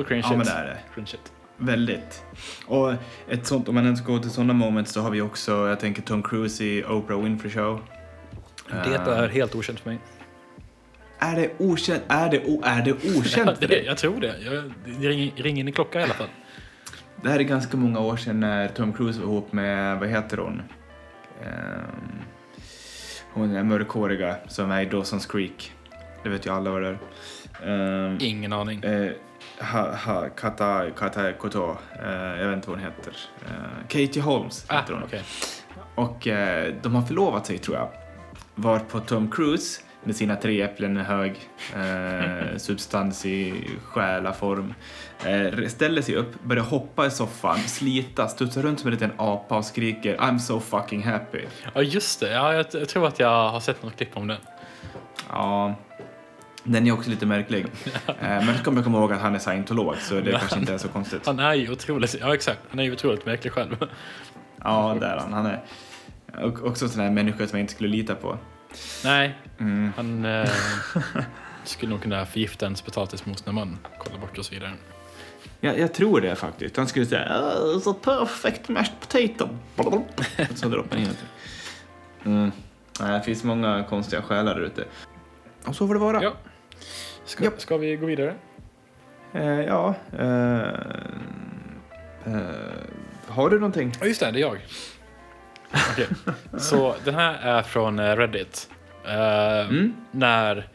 [0.00, 0.78] Och cringe Ja, men det är det.
[0.94, 1.32] Cringe shit.
[1.58, 2.24] Väldigt.
[2.66, 2.92] Och
[3.28, 6.02] ett sånt, om man ens går till sådana moments så har vi också, jag tänker
[6.02, 7.80] Tom Cruise i Oprah Winfrey Show.
[8.70, 9.98] Det Eh, är helt okänt för mig.
[11.18, 12.02] Är det okänt?
[12.08, 13.84] Är det, o, är det okänt för dig?
[13.86, 14.34] jag tror det.
[14.44, 16.28] Jag, det ringer, ringer in i klockan i alla fall.
[17.22, 20.36] Det här är ganska många år sedan när Tom Cruise var ihop med, vad heter
[20.36, 20.62] hon?
[21.42, 22.18] Ehm,
[23.32, 25.72] hon är mörkhåriga som är i Dawson's Creek.
[26.22, 26.88] Det vet ju alla vad det
[27.62, 28.06] är.
[28.08, 28.82] Ehm, Ingen aning.
[28.84, 29.10] eh,
[29.60, 33.12] ha, ha, Kata, Kata Koto, eh, jag vet inte vad hon heter.
[33.46, 35.02] Eh, Katie Holmes Ah, heter hon.
[35.02, 35.22] okej.
[35.94, 37.88] Och eh, de har förlovat sig tror jag.
[38.54, 41.40] Var på Tom Cruise med sina tre äpplen hög
[41.76, 44.74] eh, substans i själaform.
[45.24, 49.56] Eh, ställer sig upp, börjar hoppa i soffan, slita, studsar runt som en liten apa
[49.56, 51.40] och skriker I'm so fucking happy.
[51.74, 52.32] Ja, just det.
[52.32, 54.36] Ja, jag, jag tror att jag har sett något klipp om det.
[55.30, 55.74] Ja,
[56.66, 57.66] den är också lite märklig.
[58.08, 60.74] Eh, men så kommer jag komma ihåg att han är scientolog så det kanske inte
[60.74, 61.26] är så konstigt.
[61.26, 63.76] Han är ju otroligt, ja exakt, han är ju otroligt märklig själv.
[64.64, 65.32] Ja, där är han.
[65.32, 65.60] Han är
[66.42, 68.38] och, också en sån här människa som jag inte skulle lita på.
[69.04, 69.92] Nej, Mm.
[69.96, 70.48] han eh,
[71.64, 74.72] skulle nog kunna förgifta ens potatismos när man kollar bort och så vidare.
[75.60, 76.76] Jag, jag tror det faktiskt.
[76.76, 79.48] Han skulle säga "Oh, så perfect mashed potato.
[79.76, 80.06] Och
[80.54, 82.30] så droppar han in det.
[82.30, 82.52] Mm.
[83.00, 84.84] Nej, det finns många konstiga själar där ute.
[85.64, 86.22] Och så får det vara.
[86.22, 86.32] Ja.
[87.26, 87.60] Ska, Japp.
[87.60, 88.34] ska vi gå vidare?
[89.32, 90.68] Eh, ja eh,
[92.24, 92.40] eh,
[93.28, 93.92] har du någonting?
[94.00, 94.58] Ja, just det, det är jag.
[95.92, 96.06] Okej.
[96.58, 98.70] Så den här är från eh, Reddit.
[99.04, 99.94] Eh, Mm.
[100.10, 100.66] När,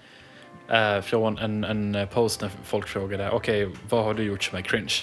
[1.02, 4.94] från en, en post när folk frågade, okej, vad har du gjort som är cringe?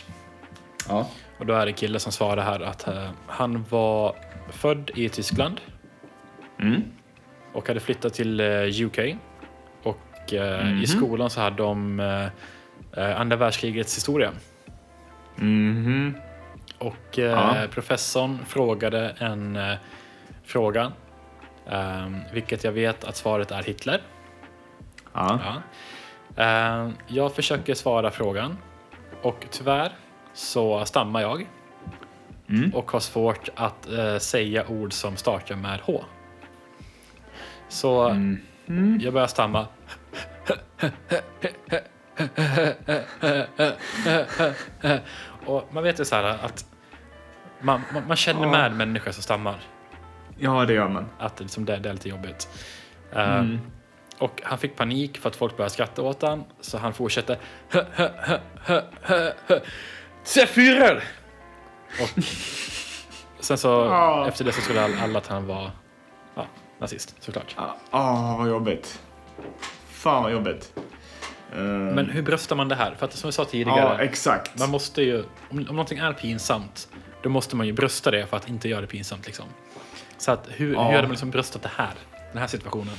[0.89, 1.09] Ja.
[1.39, 4.17] Och då är det en kille som svarar här att eh, han var
[4.51, 5.61] född i Tyskland
[6.61, 6.83] Mm.
[7.53, 8.47] och hade flyttat till eh,
[8.87, 8.99] UK.
[10.29, 10.83] Och eh, Mhm.
[10.83, 12.27] i skolan så hade de eh,
[13.05, 14.33] eh, andra världskrigets historia.
[15.37, 16.15] Mhm.
[16.79, 17.55] Och eh, Ja.
[17.71, 19.75] professorn frågade en eh,
[20.45, 20.93] fråga,
[21.71, 24.01] ehm, vilket jag vet att svaret är Hitler.
[25.13, 25.41] Ja.
[25.45, 25.63] Ja.
[26.45, 28.57] Ehm, jag försöker svara frågan
[29.23, 29.93] och tyvärr
[30.35, 31.47] så stammar jag
[32.51, 32.75] Mm.
[32.75, 36.05] och har svårt att eh, säga ord som startar med H.
[37.69, 38.41] Så Mm.
[38.69, 39.01] Mm.
[39.03, 39.67] jag börjar stamma.
[45.47, 46.65] Och man vet ju så här att
[47.61, 48.51] man, man, man känner Ja.
[48.51, 49.61] med människor som stammar.
[50.39, 51.07] Ja, det gör man.
[51.19, 52.49] Att det, liksom, det, det är lite jobbigt.
[53.13, 53.59] Eh, Mm.
[54.19, 57.39] Och han fick panik för att folk började skratta åt han så han fortsatte.
[60.23, 61.05] Zefirer!
[62.03, 62.11] Och
[63.41, 64.29] sen så Ja.
[64.29, 65.71] efter det så skulle alla, att han var
[66.35, 66.47] ja,
[66.79, 67.55] nazist såklart.
[67.59, 69.03] Ah, ah, vad jobbigt.
[69.99, 70.73] Fan vad jobbigt.
[71.53, 72.95] Eh, Men hur bröstar man det här?
[72.99, 74.59] För att som vi sa Ja, tidigare, exakt.
[74.59, 76.89] man måste ju, om, om någonting är pinsamt,
[77.23, 79.27] då måste man ju brösta det för att inte göra det pinsamt.
[79.27, 79.45] Liksom.
[80.19, 80.83] Så att, hur, Ja.
[80.85, 81.91] hur hade man liksom bröstat det här?
[82.33, 82.95] Den här situationen?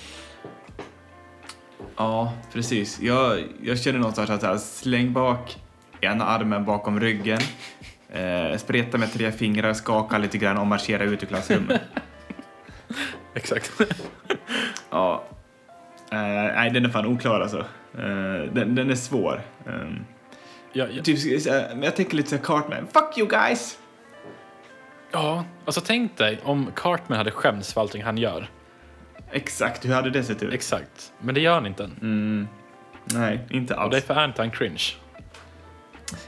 [1.95, 2.99] Ja, precis.
[3.01, 5.57] Jag, jag känner någonstans att här, släng bak
[6.01, 7.39] ena armen bakom ryggen,
[8.13, 11.81] eh, spreta med tre fingrar, skaka lite grann och marschera ut ur klassrummet.
[13.33, 13.71] Exakt.
[14.89, 15.23] ja.
[16.11, 16.17] Eh,
[16.55, 17.59] nej, den är fan oklar alltså.
[17.97, 19.41] Eh, den, den är svår.
[19.67, 19.73] Eh,
[20.73, 22.87] ja, ja, typ, men jag tänker lite så här Cartman.
[22.93, 23.77] Fuck you guys!
[25.11, 28.47] ja, alltså tänk dig om Cartman hade skämts för allting han gör.
[29.31, 30.53] Exakt, hur hade det sett ut?
[30.53, 31.13] Exakt.
[31.19, 31.83] Men det gör han inte.
[31.83, 32.47] Mm,
[33.13, 33.91] nej, inte Och alls.
[33.91, 34.83] därför är inte han cringe.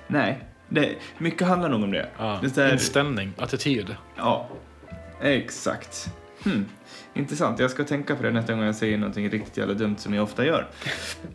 [0.08, 2.08] Nej, det, mycket handlar nog om det.
[2.18, 3.96] Ja, det är så här- Inställning, attityd.
[4.18, 4.48] Ja,
[5.22, 6.14] exakt.
[6.44, 6.66] Hmm.
[7.14, 10.14] Intressant, jag ska tänka på det nästa gång jag säger någonting riktigt jävla dumt som
[10.14, 10.68] jag ofta gör.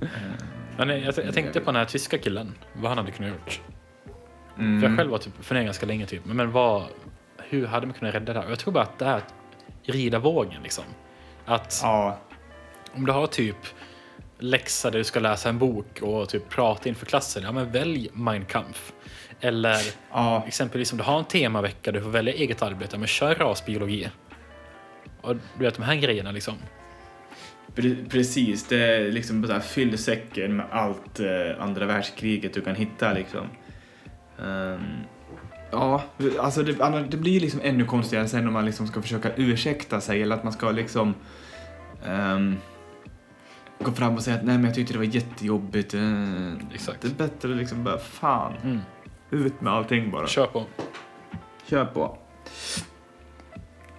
[0.76, 3.60] Men jag, jag tänkte på den här tyska killen, vad han hade kunnat gjort.
[4.58, 4.80] Mm.
[4.80, 6.84] För jag själv var typ funderat ganska länge typ, men, vad,
[7.38, 8.46] hur hade man kunnat rädda det här?
[8.46, 9.34] Och jag tror bara att det här att
[9.82, 10.84] rida vågen liksom.
[11.44, 12.18] Att Ja,
[12.92, 13.56] om du har typ
[14.38, 18.08] läxa där du ska läsa en bok och typ prata inför klassen, ja men välj
[18.12, 18.92] Mein Kampf.
[19.40, 19.78] Eller
[20.10, 24.08] ja, exempelvis om du har en temavecka du får välja eget arbete, men kör rasbiologi.
[25.26, 26.54] Och du vet de här grejerna liksom.
[27.74, 28.64] pre- precis.
[28.68, 32.74] Det är liksom bara så här, fyll säcken med allt eh, andra världskriget du kan
[32.74, 33.46] hitta liksom.
[34.44, 34.80] Ehm,
[35.70, 36.02] ja,
[36.38, 40.22] alltså det, det blir liksom ännu konstigare sen om man liksom ska försöka ursäkta sig
[40.22, 41.14] eller att man ska liksom
[42.06, 42.56] ehm,
[43.78, 45.94] gå fram och säga att nej men jag tyckte det var jättejobbigt.
[45.94, 47.00] eh, Exakt.
[47.02, 48.78] Det är bättre att liksom bara fan, Mm.
[49.30, 50.26] ut med allting bara.
[50.26, 50.64] Kör på.
[51.66, 52.18] Kör på.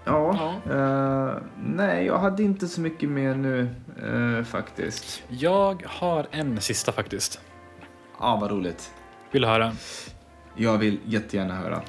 [0.08, 3.70] Ja, eh, nej jag hade inte så mycket mer nu
[4.04, 5.24] eh, faktiskt.
[5.28, 7.42] Jag har en sista faktiskt.
[8.20, 8.94] Ja, vad roligt.
[9.32, 9.72] Vill du höra?
[10.56, 11.82] Jag vill jättegärna höra.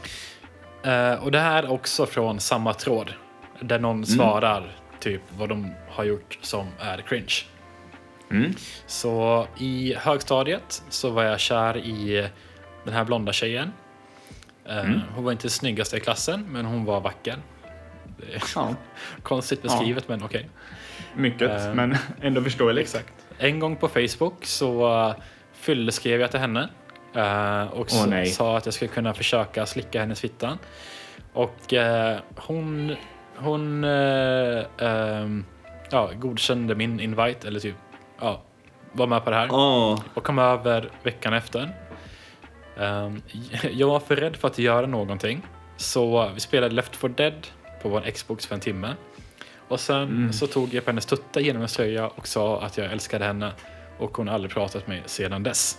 [0.83, 3.13] Eh, och det här är också från samma tråd.
[3.61, 7.35] Där någon svarar typ vad de har gjort som är cringe.
[8.31, 8.55] Mm.
[8.87, 12.29] Så i högstadiet så var jag kär i
[12.85, 13.73] den här blonda tjejen.
[14.69, 15.01] Mm.
[15.15, 17.37] Hon var inte snyggaste i klassen, men hon var vacker.
[18.55, 18.75] Ja,
[19.23, 20.49] konstigt beskrivet, men okej.
[21.15, 22.85] mycket, Eh, men ändå förståeligt.
[22.85, 23.13] Exakt.
[23.39, 25.15] En gång på Facebook så uh,
[25.53, 26.69] fylleskrev jag till henne
[27.15, 28.27] eh, och nej.
[28.27, 30.59] sa att jag skulle kunna försöka slicka hennes fitta.
[31.33, 32.97] Och eh, hon,
[33.37, 35.45] hon eh, ehm,
[35.91, 37.77] ja, godkände min invite, eller typ
[38.21, 38.43] ja,
[38.93, 39.49] var med på det här.
[39.53, 41.77] Åh, Och kom över veckan efter.
[42.79, 43.23] Ehm,
[43.73, 45.43] jag var för rädd för att göra någonting.
[45.77, 47.47] Så vi spelade Left 4 Dead
[47.83, 48.95] på vår Xbox för en timme.
[49.69, 50.33] Och sen Mm.
[50.33, 53.53] så tog jag på hennes tutta genom en slöja och sa att jag älskade henne.
[53.99, 55.79] Och hon har aldrig pratat med mig sedan dess.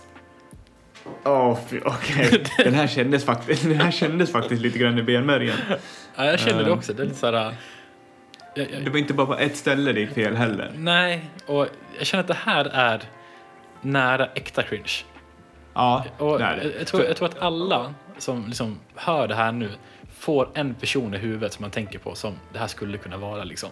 [1.68, 2.44] Fy- okej.
[2.64, 5.56] Den här kändes faktiskt, den här kändes faktiskt lite grann i benmärgen.
[6.16, 6.78] Ja, jag känner det Ehm.
[6.78, 6.92] också.
[6.92, 7.32] Det är lite såhär...
[7.34, 7.54] Jag,
[8.68, 10.72] Det jag, var inte bara på ett ställe det gick fel heller.
[10.76, 11.66] nej, och
[11.98, 13.00] jag känner att det här är
[13.80, 14.92] nära äkta cringe.
[15.74, 16.64] Ja, Och det är det.
[16.64, 19.70] jag, jag, tror, jag tror att alla som liksom hör det här nu
[20.20, 23.44] får en person i huvudet som man tänker på som det här skulle kunna vara
[23.44, 23.70] liksom.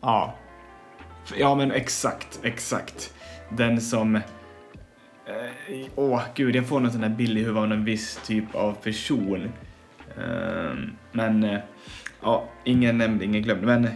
[0.00, 0.34] Ja.
[1.36, 3.14] Ja, men exakt, exakt.
[3.50, 4.16] Den som...
[4.16, 4.22] eh,
[5.94, 8.72] Åh, gud, jag får någon sån här bild i huvudet av en viss typ av
[8.72, 9.52] person.
[10.18, 11.60] Ehm, men, eh,
[12.22, 13.62] ja, ingen nämnd, ingen glömd.
[13.62, 13.88] Men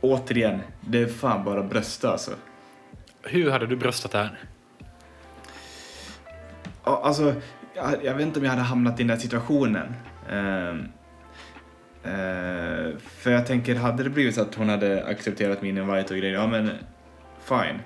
[0.00, 2.30] återigen, det är fan bara brösta alltså.
[3.22, 4.38] Hur hade du bröstat det här?
[6.84, 7.34] Ja, alltså,
[7.74, 9.94] jag, jag vet inte om jag hade hamnat i den där situationen.
[10.30, 10.88] Ehm,
[12.04, 16.20] eh, för jag tänker, hade det blivit så att hon hade accepterat min invite och
[16.20, 16.70] grejer, ja men
[17.40, 17.80] fine.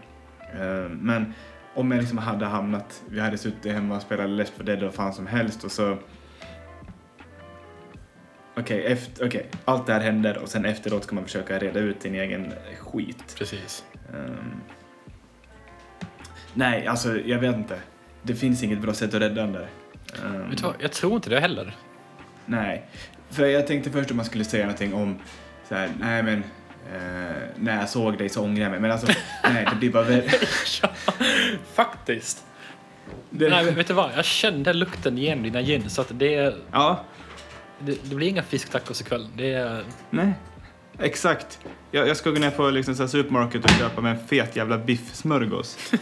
[0.60, 1.34] Ehm, men
[1.74, 4.94] om jag liksom hade hamnat, vi hade suttit hemma och spelat Left 4 Dead och
[4.94, 5.98] fan som helst och så
[8.56, 12.02] Okej, efter, okej, allt det här händer och sen efteråt ska man försöka reda ut
[12.02, 13.34] sin egen skit.
[13.38, 13.84] Precis.
[14.14, 14.60] Ehm,
[16.54, 17.78] nej, alltså jag vet inte.
[18.22, 19.68] Det finns inget bra sätt att rädda den där.
[20.24, 20.74] Ehm, Vet du vad?
[20.78, 21.74] Jag tror inte det heller.
[22.46, 22.86] Nej.
[23.30, 25.18] För jag tänkte först om man skulle säga någonting om
[25.68, 26.34] så här, nej men
[26.94, 28.80] eh, när jag såg dig så ångrar jag mig.
[28.80, 29.06] Men alltså,
[29.44, 30.30] nej, det blir bara värre.
[30.82, 30.90] ja,
[31.74, 32.44] faktiskt.
[33.30, 34.10] Det, Nej, vet du vad?
[34.16, 37.04] Jag kände lukten genom dina jeans så att det, Ja,
[37.78, 39.28] det, det blir inga fisktacos ikväll.
[39.36, 39.80] Det
[40.10, 40.32] nej.
[40.98, 41.58] Exakt.
[41.90, 44.56] Jag, jag ska gå ner på liksom, så här, supermarket och köpa mig en fet
[44.56, 45.92] jävla biffsmörgås.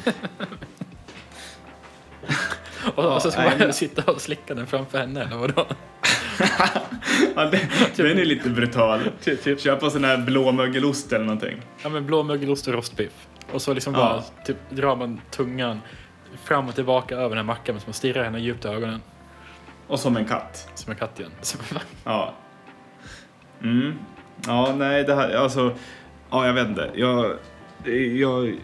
[2.94, 5.66] Och, och så ska nej, man men- sitta och slicka den framför henne eller vadå?
[7.36, 7.60] ja, det,
[7.96, 9.00] den är lite brutal.
[9.22, 9.60] Typ, typ.
[9.60, 11.60] Köpa sån här blåmögelost eller någonting.
[11.82, 13.26] Ja men blåmögelost och rostbiff.
[13.52, 13.98] Och så liksom Ja.
[14.00, 15.80] bara typ, drar man tungan
[16.44, 19.00] fram och tillbaka över den här mackan medan man stirrar henne djupt i ögonen.
[19.86, 20.68] Och som en katt.
[20.74, 21.32] Som en katt igen.
[21.40, 21.60] Som-
[22.04, 22.34] Ja.
[23.62, 23.94] Mm.
[24.46, 25.74] Ja, nej, det här, alltså,
[26.30, 26.90] ja, jag vet inte.
[26.94, 27.32] Jag,
[28.16, 28.54] jag,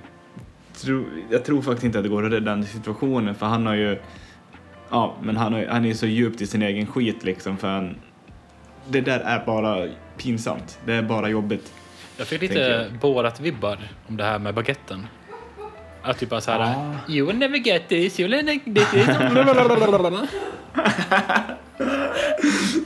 [0.82, 3.74] tror, jag tror faktiskt inte att det går att rädda den situationen för han har
[3.74, 3.98] ju,
[4.90, 7.96] ja, men han, har, han är så djupt i sin egen skit liksom för han,
[8.88, 10.78] det där är bara pinsamt.
[10.86, 11.72] Det är bara jobbigt.
[12.16, 12.90] Jag fick lite.
[13.00, 13.78] Borat-vibbar
[14.08, 15.06] om det här med baguetten.
[16.02, 16.94] Att typ bara såhär, Ah.
[17.12, 19.06] you will never get this, you will never get this.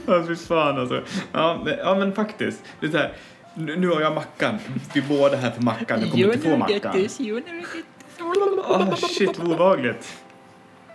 [0.05, 1.01] Ja, fy fan alltså.
[1.31, 2.63] Ja, ja, men faktiskt.
[2.79, 3.13] Det är så här,
[3.53, 4.57] nu, nu har jag mackan.
[4.93, 5.99] Vi är båda här för mackan.
[5.99, 7.01] Du kommer you will inte få never get mackan.
[7.01, 9.03] this, you will never get this.
[9.03, 10.22] Oh, shit, vad obehagligt.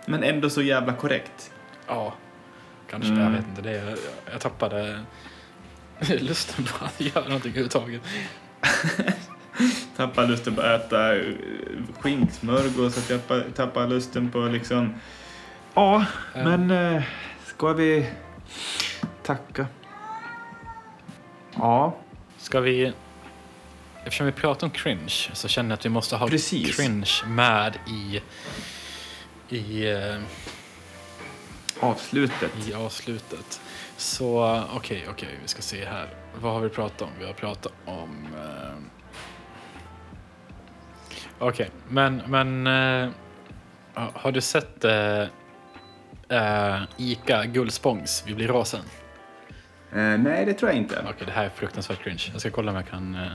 [0.09, 1.51] Men ändå så jävla korrekt.
[1.87, 2.13] Ja,
[2.89, 3.09] kanske.
[3.09, 3.23] Mm.
[3.23, 3.61] Jag vet inte.
[3.61, 3.97] Det är,
[4.31, 4.99] jag tappade
[6.19, 8.01] lusten på att göra någonting överhuvudtaget.
[9.97, 11.23] Tappar lusten på att äta eh,
[11.99, 14.93] skinksmörgås, att tappa, tappar lusten på liksom...
[15.73, 17.03] Ja, men eh,
[17.45, 18.09] ska vi
[19.23, 19.67] tacka?
[21.55, 21.97] Ja,
[22.37, 22.93] Ska vi...
[24.03, 26.75] Eftersom vi pratar om cringe så känner jag att vi måste ha Precis.
[26.75, 28.21] cringe med i,
[29.49, 30.21] i, eh,
[31.79, 32.51] avslutet.
[32.67, 33.61] i avslutet.
[33.97, 36.07] Så okej, okej, vi ska se här.
[36.41, 37.09] Vad har vi pratat om?
[37.19, 38.27] Vi har pratat om...
[38.37, 38.75] Eh,
[41.39, 43.09] okej, men, men eh,
[43.93, 45.21] ha- har du sett eh,
[46.29, 48.81] eh, Ica Guldspångs Vi blir rasen?
[49.91, 51.05] Eh, nej, det tror jag inte.
[51.09, 52.23] Okej, det här är fruktansvärt cringe.
[52.31, 53.31] Jag ska kolla om jag kan eh,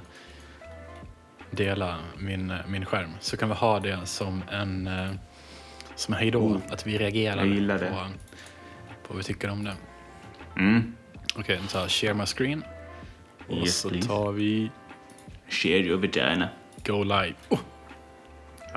[1.51, 3.11] dela min, eh, min skärm.
[3.21, 5.11] Så kan vi ha det som en, eh,
[5.97, 6.41] som en hejdå.
[6.41, 6.57] Oh.
[6.71, 7.87] Att vi reagerar Jag på,
[9.03, 9.77] på vad vi tycker om det.
[10.57, 10.95] Mm.
[11.39, 12.65] Okej, nu tar jag share my screen.
[13.49, 14.09] Och Yes, så please.
[14.09, 14.71] tar vi
[15.49, 16.49] Share your vagina.
[16.87, 17.35] go live.
[17.49, 17.59] Oh,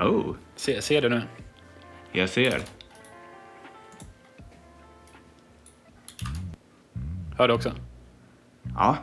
[0.00, 1.22] Oh, se, ser du nu?
[2.12, 2.62] jag ser.
[7.38, 7.72] Hör du också?
[8.74, 8.96] Ja.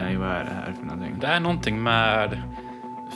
[0.00, 1.16] Nej, vad är det här för någonting?
[1.20, 2.42] Det är någonting med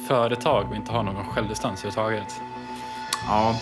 [0.09, 2.41] företag och inte ha någon självdistans överhuvudtaget.
[3.29, 3.55] Ja.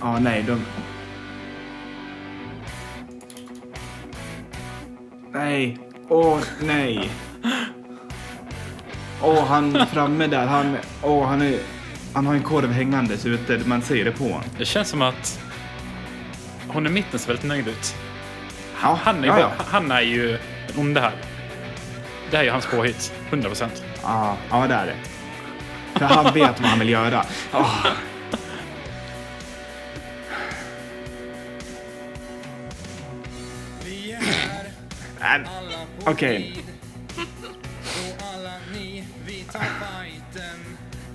[0.00, 0.64] Ja, nej, de...
[5.32, 5.78] Nej.
[6.08, 7.10] Åh, nej.
[9.22, 11.58] Åh, han framme där, han, åh, han, är,
[12.14, 14.42] han har en korv hängandes ute, man ser det på honom.
[14.58, 15.45] Det känns som att
[16.68, 17.94] hon i mitten ser väldigt nöjd ut.
[18.82, 19.64] Ja, Han är, ja, bara, ja.
[19.66, 20.38] han är ju
[20.68, 21.12] den onde här.
[22.30, 23.12] Det här är ju hans påhitt.
[23.28, 23.84] 100 procent.
[24.02, 24.96] Ja, ja, det är det.
[25.98, 27.24] För han vet vad han vill göra.
[27.50, 27.64] På
[36.10, 36.64] Okej.
[39.46, 40.58] fighten.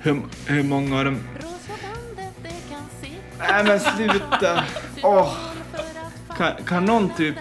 [0.02, 1.20] Hur, hur många av dem...
[1.40, 4.64] Rosa bandet det kan sitta Nej men sluta!
[5.04, 5.34] Åh,
[6.38, 7.36] kan, kan någon typ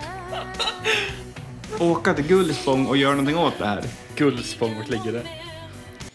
[1.79, 3.85] åka till Gullspång och göra någonting åt det här?
[4.17, 5.23] Guldspång, vart ligger det?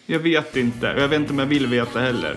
[0.05, 0.85] Jag vet inte.
[0.85, 2.35] Jag vet inte om jag vill veta heller.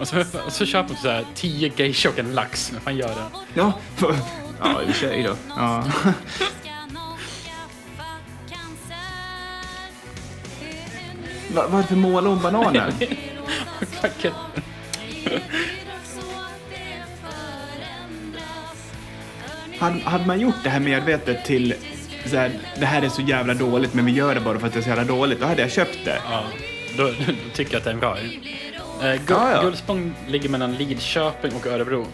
[0.00, 2.72] Och så, och så köper man så här 10 geisha och en lax.
[2.72, 3.24] Vad fan gör det?
[3.54, 4.14] Ja, för,
[4.60, 5.36] ja i och för sig då.
[5.48, 5.84] Ja.
[11.54, 12.92] Va, varför målar hon bananer?
[19.80, 21.74] Hade, hade man gjort det här medvetet till
[22.26, 24.72] så här, det här är så jävla dåligt men vi gör det bara för att
[24.72, 26.18] det är så jävla dåligt, då hade jag köpt det.
[26.30, 26.42] Ja,
[26.96, 28.16] då, då tycker jag att det är bra.
[28.18, 28.22] Eh,
[29.04, 29.62] Gu- Ja, ja.
[29.62, 32.06] Guldspång ligger mellan Lidköping och Örebro.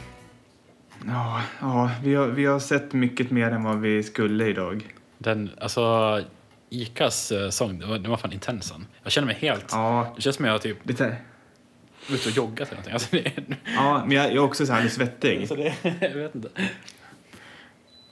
[1.06, 4.82] Ja, ja vi, har, vi har sett mycket mer än vad vi skulle idag.
[5.18, 6.20] Den, alltså,
[6.70, 8.70] Icas eh, sång, den var, den var fan intens.
[8.70, 8.86] den.
[9.02, 9.64] Jag känner mig helt...
[9.72, 11.16] Ja, Det känns som jag typ där.
[12.10, 12.92] ute och joggat eller någonting.
[12.92, 15.38] Alltså, det, Ja, men jag, jag är också så här svettig.
[15.40, 16.48] alltså det, jag vet inte.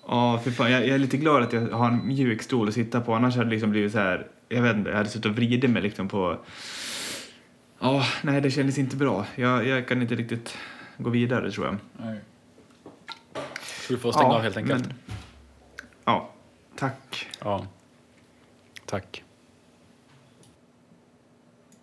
[0.09, 2.74] Ja, för fan, jag, jag är lite glad att jag har en mjuk stol att
[2.74, 3.14] sitta på.
[3.14, 5.70] Annars hade det liksom blivit så här, jag vet inte, jag hade suttit och vridit
[5.70, 6.38] mig liksom på...
[7.80, 9.26] Ja, nej det kändes inte bra.
[9.36, 10.57] Jag, jag kan inte riktigt
[10.98, 11.76] gå vidare tror jag.
[11.96, 12.18] Nej.
[13.86, 14.86] Så du får stänga Ja, av helt enkelt.
[14.86, 14.94] men-
[16.05, 16.30] Ja,
[16.76, 17.26] tack.
[17.44, 17.66] Ja.
[18.86, 19.24] Tack.